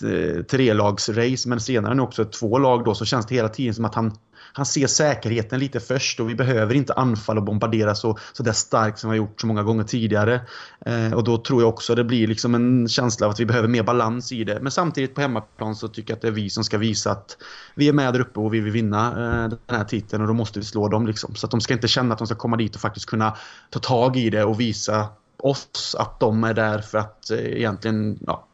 [0.02, 3.84] Eh, trelagsrace men senare nu också två lag då så känns det hela tiden som
[3.84, 4.12] att han
[4.52, 8.52] han ser säkerheten lite först och vi behöver inte anfalla och bombardera så, så där
[8.52, 10.40] starkt som vi har gjort så många gånger tidigare.
[10.86, 13.68] Eh, och då tror jag också det blir liksom en känsla av att vi behöver
[13.68, 14.58] mer balans i det.
[14.60, 17.36] Men samtidigt på hemmaplan så tycker jag att det är vi som ska visa att
[17.74, 20.34] vi är med där uppe och vi vill vinna eh, den här titeln och då
[20.34, 21.34] måste vi slå dem liksom.
[21.34, 23.36] Så att de ska inte känna att de ska komma dit och faktiskt kunna
[23.70, 25.08] ta tag i det och visa
[25.40, 28.46] oss att de är där för att eh, egentligen ja,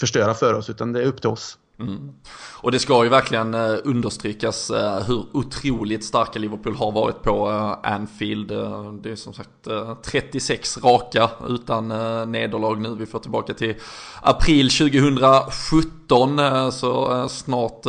[0.00, 1.58] förstöra för oss utan det är upp till oss.
[1.80, 2.12] Mm.
[2.60, 7.50] Och det ska ju verkligen eh, understrykas eh, hur otroligt starka Liverpool har varit på
[7.50, 8.48] eh, Anfield.
[9.02, 9.50] det är som sagt
[10.02, 11.88] 36 raka utan
[12.32, 12.94] nederlag nu.
[12.98, 13.74] Vi får tillbaka till
[14.22, 16.40] april 2017,
[16.72, 17.82] så snart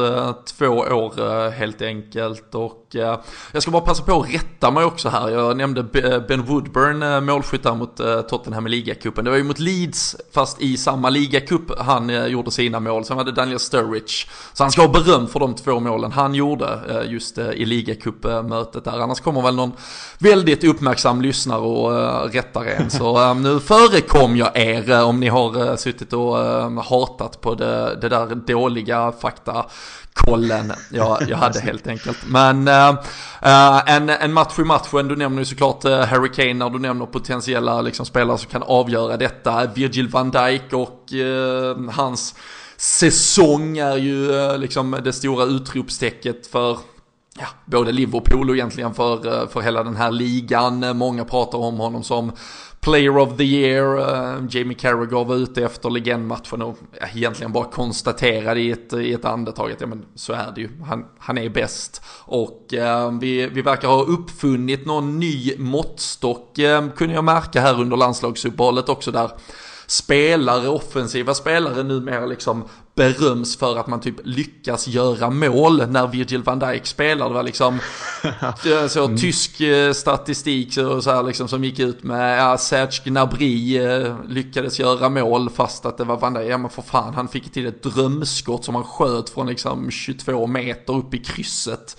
[0.46, 2.56] två år helt enkelt.
[2.56, 3.20] Och Eh,
[3.52, 5.30] jag ska bara passa på att rätta mig också här.
[5.30, 7.98] Jag nämnde eh, Ben Woodburn, eh, målskytt där mot
[8.30, 9.26] Tottenham i ligacupen.
[9.26, 13.06] Det var ju mot Leeds, fast i samma ligacup han gjorde sina mål.
[13.06, 14.28] Sen var det Daniel Sturridge.
[14.54, 19.00] Så han ska ha beröm för de två målen han gjorde just i ligacupmötet där.
[19.00, 19.72] Annars kommer väl någon
[20.20, 22.90] väldigt uppmärksam lyssnare och rättar en.
[22.90, 26.38] Så nu förekom jag er om ni har suttit och
[26.84, 29.66] hatat på det, det där dåliga fakta
[30.18, 32.18] kollen jag, jag hade helt enkelt.
[32.28, 32.96] Men uh,
[33.86, 37.06] en, en match i matchen, du nämner ju såklart eh, Harry Kane när du nämner
[37.06, 39.66] potentiella liksom, spelare som kan avgöra detta.
[39.66, 42.36] Virgil van Dijk och uh, hans
[42.78, 46.78] säsong är ju liksom det stora utropstecket för
[47.40, 50.98] ja, både Liverpool och egentligen för, för hela den här ligan.
[50.98, 52.32] Många pratar om honom som
[52.88, 56.78] Player of the year, eh, Jamie Carragher var ute efter legendmatchen och
[57.14, 60.70] egentligen bara konstaterade i ett, i ett andetag att ja, men så är det ju,
[60.86, 62.02] han, han är bäst.
[62.26, 67.82] Och eh, vi, vi verkar ha uppfunnit någon ny måttstock, eh, kunde jag märka här
[67.82, 69.32] under landslagsuppehållet också där.
[69.88, 72.64] Spelare, offensiva spelare numera liksom
[72.98, 77.28] beröms för att man typ lyckas göra mål när Virgil van Dijk spelar.
[77.30, 77.80] Det var liksom
[78.90, 79.18] så mm.
[79.18, 84.16] tysk eh, statistik så, så här liksom som gick ut med ja, Serge Gnabry eh,
[84.28, 86.52] lyckades göra mål fast att det var van Dijk.
[86.52, 90.48] Ja men för fan han fick till ett drömskott som han sköt från liksom 22
[90.48, 91.98] meter upp i krysset.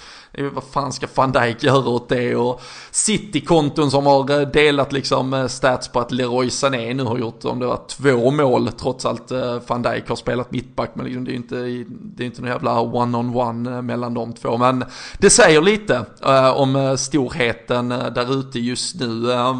[0.53, 2.37] Vad fan ska van Dijk göra åt det?
[2.37, 2.61] Och
[2.91, 7.45] City-konton som har eh, delat liksom eh, stats på att Leroy Sané nu har gjort
[7.45, 11.25] om det var två mål trots allt eh, van Dijk har spelat mittback men liksom
[11.25, 11.57] det är inte,
[11.89, 14.57] det är inte någon jävla one-on-one mellan de två.
[14.57, 14.85] Men
[15.19, 16.05] det säger lite
[16.55, 19.07] om storheten där ute just nu.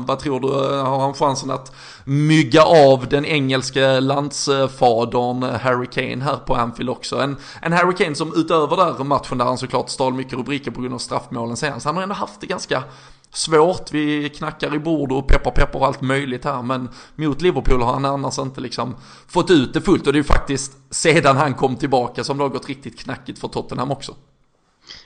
[0.07, 0.49] Vad tror du,
[0.83, 1.73] har han chansen att
[2.09, 7.21] mygga av den engelske landsfadern Harry Kane här på Anfield också?
[7.21, 10.81] En, en Harry Kane som utöver där matchen där han såklart stal mycket rubriker på
[10.81, 12.85] grund av straffmålen senast, han har ändå haft det ganska
[13.33, 13.93] svårt.
[13.93, 16.63] Vi knackar i bord och peppar peppar och allt möjligt här.
[16.63, 18.97] Men mot Liverpool har han annars inte liksom
[19.27, 20.07] fått ut det fullt.
[20.07, 23.39] Och det är ju faktiskt sedan han kom tillbaka som det har gått riktigt knackigt
[23.39, 24.15] för Tottenham också.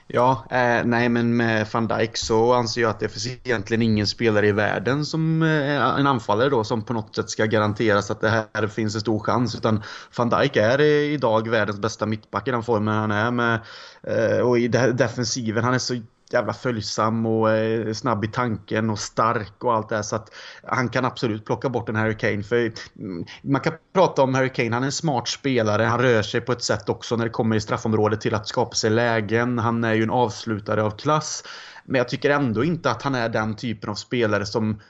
[0.07, 4.07] Ja, eh, nej men med van Dijk så anser jag att det finns egentligen ingen
[4.07, 8.21] spelare i världen som eh, en anfallare då som på något sätt ska garanteras att
[8.21, 9.55] det här finns en stor chans.
[9.55, 9.83] Utan
[10.17, 13.61] van Dijk är eh, idag världens bästa mittback i den formen han är med.
[14.03, 15.95] Eh, och i defensiven, han är så
[16.33, 20.03] jävla följsam och eh, snabb i tanken och stark och allt det här.
[20.03, 20.29] Så att
[20.67, 22.43] han kan absolut plocka bort en Harry Kane.
[22.43, 25.83] För mm, man kan prata om Harry Kane, han är en smart spelare.
[25.83, 28.75] Han rör sig på ett sätt också när det kommer i straffområdet till att skapa
[28.75, 29.59] sig lägen.
[29.59, 31.45] Han är ju en avslutare av klass.
[31.85, 34.81] Men jag tycker ändå inte att han är den typen av spelare som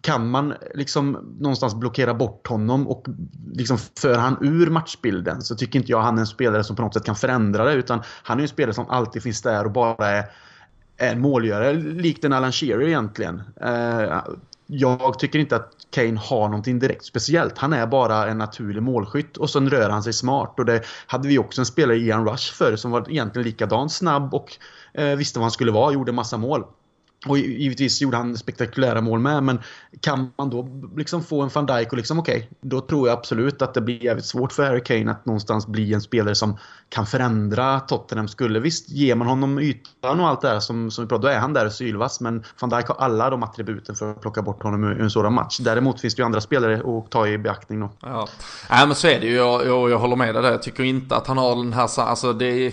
[0.00, 3.06] kan man liksom någonstans blockera bort honom och
[3.52, 6.82] liksom för han ur matchbilden så tycker inte jag han är en spelare som på
[6.82, 9.72] något sätt kan förändra det utan han är en spelare som alltid finns där och
[9.72, 10.24] bara är
[10.96, 13.42] en målgörare, likt en Alan Shearer egentligen.
[13.60, 14.22] Eh,
[14.66, 17.58] jag tycker inte att Kane har någonting direkt speciellt.
[17.58, 20.54] Han är bara en naturlig målskytt och sen rör han sig smart.
[20.58, 24.34] Och det hade vi också en spelare, Ian Rush, för som var egentligen likadan, snabb
[24.34, 24.58] och
[24.94, 26.64] eh, visste vad han skulle vara, gjorde massa mål.
[27.26, 29.60] Och givetvis gjorde han spektakulära mål med, men
[30.00, 33.18] kan man då liksom få en van Dijk och liksom okej, okay, då tror jag
[33.18, 36.58] absolut att det blir jävligt svårt för Harry Kane att någonstans bli en spelare som
[36.88, 38.60] kan förändra Tottenham skulle.
[38.60, 41.38] Visst, ger man honom ytan och allt det där som, som vi pratade då är
[41.38, 44.84] han där sylvass, men van Dijk har alla de attributen för att plocka bort honom
[44.84, 45.58] ur en sådan match.
[45.58, 47.90] Däremot finns det ju andra spelare att ta i beaktning då.
[48.00, 48.28] Ja,
[48.70, 50.50] äh, men så är det ju, jag, jag, jag håller med dig där.
[50.50, 52.72] Jag tycker inte att han har den här, alltså det är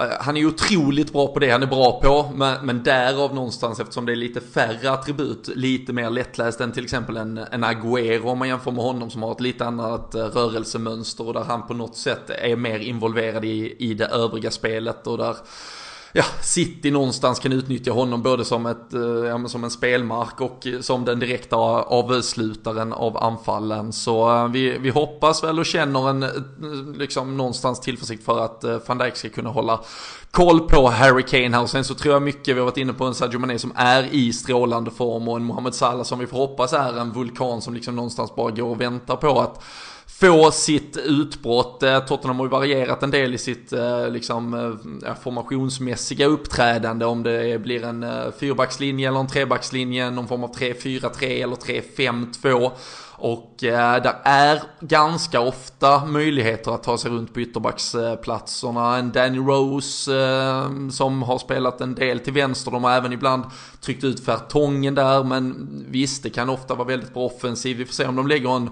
[0.00, 3.34] Eh, han är ju otroligt bra på det han är bra på, men, men därav
[3.34, 7.64] någonstans eftersom det är lite färre attribut, lite mer lättläst än till exempel en, en
[7.64, 11.44] Agüero om man jämför med honom som har ett lite annat eh, rörelsemönster och där
[11.44, 15.36] han på något sätt är mer involverad i, i det övriga spelet och där
[16.16, 20.66] ja, City någonstans kan utnyttja honom både som, ett, eh, ja, som en spelmark och
[20.66, 23.92] eh, som den direkta avslutaren av anfallen.
[23.92, 26.24] Så eh, vi, vi hoppas väl och känner en
[26.98, 29.80] liksom någonstans tillförsikt för att van Dijk ska kunna hålla
[30.30, 31.62] koll på Harry Kane här.
[31.62, 33.72] Och sen så tror jag mycket, vi har varit inne på en Sadio Mané som
[33.76, 37.62] är i strålande form och en Mohamed Salah som vi får hoppas är en vulkan
[37.62, 39.62] som liksom någonstans bara går och väntar på att
[40.20, 41.82] få sitt utbrott.
[41.82, 44.54] Eh, Tottenham har ju varierat en del i sitt eh, liksom,
[45.04, 47.04] eh, formationsmässiga uppträdande.
[47.04, 52.70] Om det blir en fyrbackslinje eller en trebackslinje, någon form av 3-4-3 eller 3-5-2.
[53.16, 58.96] Och eh, där är ganska ofta möjligheter att ta sig runt på ytterbacksplatserna.
[58.96, 62.70] En Danny Rose eh, som har spelat en del till vänster.
[62.70, 63.44] De har även ibland
[63.80, 65.24] tryckt ut Fertongen där.
[65.24, 67.76] Men visst, det kan ofta vara väldigt bra offensiv.
[67.76, 68.70] Vi får se om de lägger en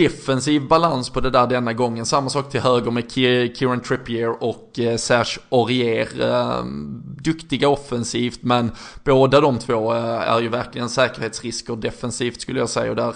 [0.00, 2.06] defensiv balans på det där denna gången.
[2.06, 6.22] Samma sak till höger med Kieran Trippier och eh, Serge Aurier.
[6.22, 8.72] Ehm, duktiga offensivt men
[9.04, 12.90] båda de två eh, är ju verkligen säkerhetsrisker defensivt skulle jag säga.
[12.90, 13.14] Och där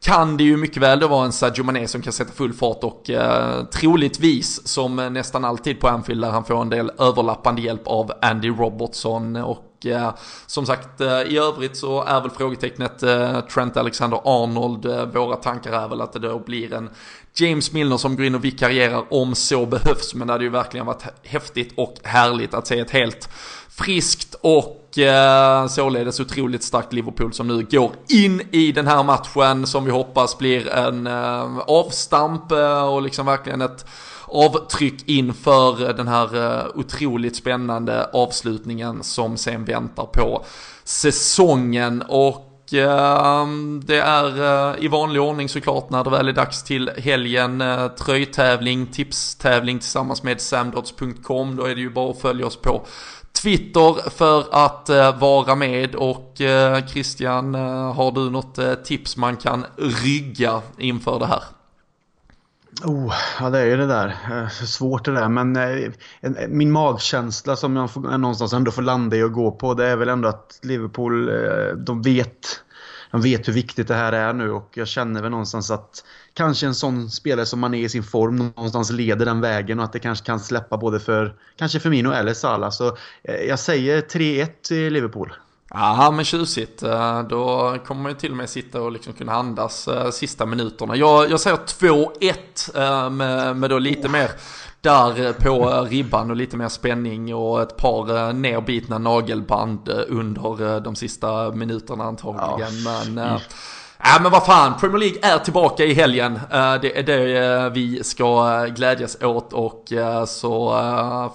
[0.00, 2.84] kan det ju mycket väl då vara en Sadio Mané som kan sätta full fart
[2.84, 7.62] och eh, troligtvis som eh, nästan alltid på Anfield där han får en del överlappande
[7.62, 10.14] hjälp av Andy Robertson och eh,
[10.46, 14.86] som sagt eh, i övrigt så är väl frågetecknet eh, Trent Alexander-Arnold.
[14.86, 16.90] Eh, våra tankar är väl att det då blir en
[17.34, 20.86] James Milner som går in och vikarierar om så behövs men det hade ju verkligen
[20.86, 23.28] varit häftigt och härligt att se ett helt
[23.78, 29.66] friskt och eh, således otroligt starkt Liverpool som nu går in i den här matchen
[29.66, 33.86] som vi hoppas blir en eh, avstamp eh, och liksom verkligen ett
[34.30, 40.44] avtryck inför den här eh, otroligt spännande avslutningen som sen väntar på
[40.84, 42.02] säsongen.
[42.08, 46.90] Och ehm, det är eh, i vanlig ordning såklart när det väl är dags till
[46.96, 47.60] helgen.
[47.60, 51.56] Eh, tröjtävling, tipstävling tillsammans med samdots.com.
[51.56, 52.86] Då är det ju bara att följa oss på
[53.42, 54.88] Twitter för att
[55.20, 56.40] vara med och
[56.88, 57.54] Christian,
[57.94, 61.42] har du något tips man kan rygga inför det här?
[62.84, 64.16] Oh, ja det är ju det där.
[64.30, 68.82] Eh, svårt det där men eh, eh, min magkänsla som jag får, någonstans ändå får
[68.82, 71.30] landa i och gå på det är väl ändå att Liverpool,
[71.84, 72.62] de vet
[73.10, 76.04] de vet hur viktigt det här är nu och jag känner väl någonstans att
[76.34, 79.84] kanske en sån spelare som man är i sin form någonstans leder den vägen och
[79.84, 82.70] att det kanske kan släppa både för kanske Firmino eller Salah.
[82.70, 82.96] Så
[83.48, 85.32] jag säger 3-1 till Liverpool.
[85.70, 86.82] Ja men tjusigt.
[86.82, 90.46] Eh, då kommer man ju till och med sitta och liksom kunna andas eh, sista
[90.46, 90.96] minuterna.
[90.96, 94.12] Jag, jag säger 2-1 med, med då lite oh.
[94.12, 94.30] mer
[94.80, 101.50] där på ribban och lite mer spänning och ett par nerbitna nagelband under de sista
[101.50, 102.82] minuterna antagligen.
[102.84, 102.90] Ja.
[103.04, 103.40] Men mm.
[104.04, 106.36] Ja men vad fan, Premier League är tillbaka i helgen.
[106.36, 109.84] Äh, det är det äh, vi ska glädjas åt och
[110.26, 110.70] så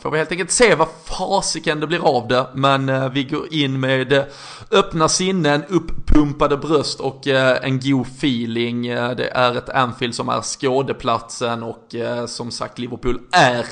[0.01, 2.47] får vi helt enkelt se vad fasiken det blir av det.
[2.53, 4.25] Men vi går in med
[4.71, 8.87] öppna sinnen, uppumpade bröst och en god feeling.
[8.87, 11.95] Det är ett Anfield som är skådeplatsen och
[12.27, 13.65] som sagt Liverpool är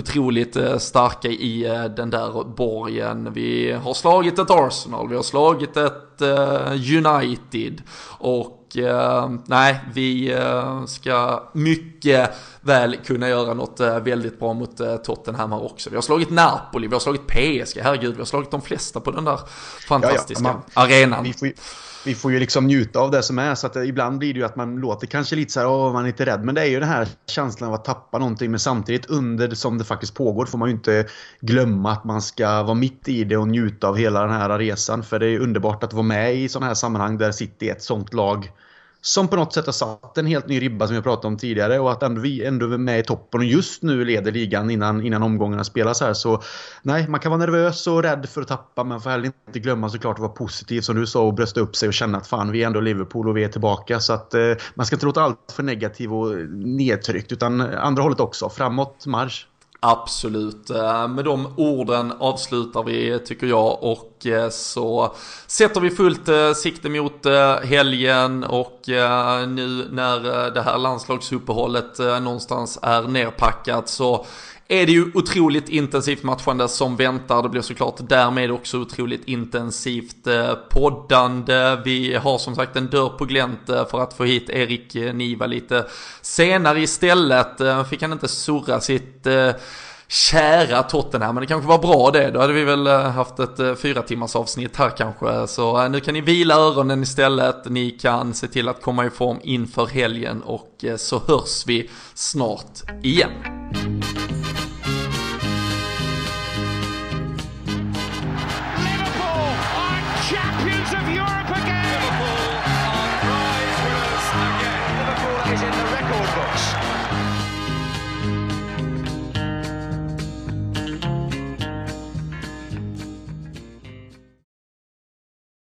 [0.00, 1.62] otroligt starka i
[1.96, 3.32] den där borgen.
[3.32, 6.22] Vi har slagit ett Arsenal, vi har slagit ett
[6.72, 7.82] United
[8.18, 12.30] och eh, nej, vi eh, ska mycket
[12.60, 15.90] väl kunna göra något eh, väldigt bra mot Tottenham här också.
[15.90, 19.10] Vi har slagit Napoli, vi har slagit PSG, herregud, vi har slagit de flesta på
[19.10, 19.40] den där
[19.88, 21.24] fantastiska ja, ja, man, arenan.
[21.24, 21.54] Vi får, ju,
[22.04, 23.54] vi får ju liksom njuta av det som är.
[23.54, 26.04] Så att ibland blir det ju att man låter kanske lite så här, åh, man
[26.04, 26.44] är inte rädd.
[26.44, 28.50] Men det är ju den här känslan av att tappa någonting.
[28.50, 31.06] Men samtidigt under som det faktiskt pågår får man ju inte
[31.40, 35.02] glömma att man ska vara mitt i det och njuta av hela den här resan.
[35.02, 37.82] För det är underbart att vara med i sådana här sammanhang där City är ett
[37.82, 38.50] sånt lag
[39.02, 41.78] som på något sätt har satt en helt ny ribba som vi pratade om tidigare
[41.78, 45.06] och att ändå vi ändå är med i toppen och just nu leder ligan innan,
[45.06, 46.14] innan omgångarna spelas här.
[46.14, 46.42] Så
[46.82, 49.88] nej, man kan vara nervös och rädd för att tappa men får heller inte glömma
[49.88, 52.52] såklart att vara positiv som du sa och brösta upp sig och känna att fan
[52.52, 54.00] vi är ändå Liverpool och vi är tillbaka.
[54.00, 58.20] Så att eh, man ska inte låta allt för negativ och nedtryckt utan andra hållet
[58.20, 58.48] också.
[58.48, 59.46] Framåt, marsch!
[59.82, 60.70] Absolut.
[60.70, 65.14] Eh, med de orden avslutar vi tycker jag och eh, så
[65.46, 67.26] sätter vi fullt eh, sikte mot
[67.64, 68.80] helgen och
[69.48, 74.26] nu när det här landslagsuppehållet någonstans är nerpackat så
[74.70, 77.42] är det ju otroligt intensivt matchande som väntar.
[77.42, 81.78] Det blir såklart därmed också otroligt intensivt eh, poddande.
[81.84, 85.14] Vi har som sagt en dörr på glänt eh, för att få hit Erik eh,
[85.14, 85.86] Niva lite
[86.22, 87.88] senare istället.
[87.90, 89.26] Fick han inte surra sitt
[90.08, 92.30] kära Tottenham, men det kanske var bra det.
[92.30, 95.46] Då hade vi väl haft ett fyra timmars avsnitt här kanske.
[95.46, 97.64] Så nu kan ni vila öronen istället.
[97.64, 102.82] Ni kan se till att komma i form inför helgen och så hörs vi snart
[103.02, 103.30] igen.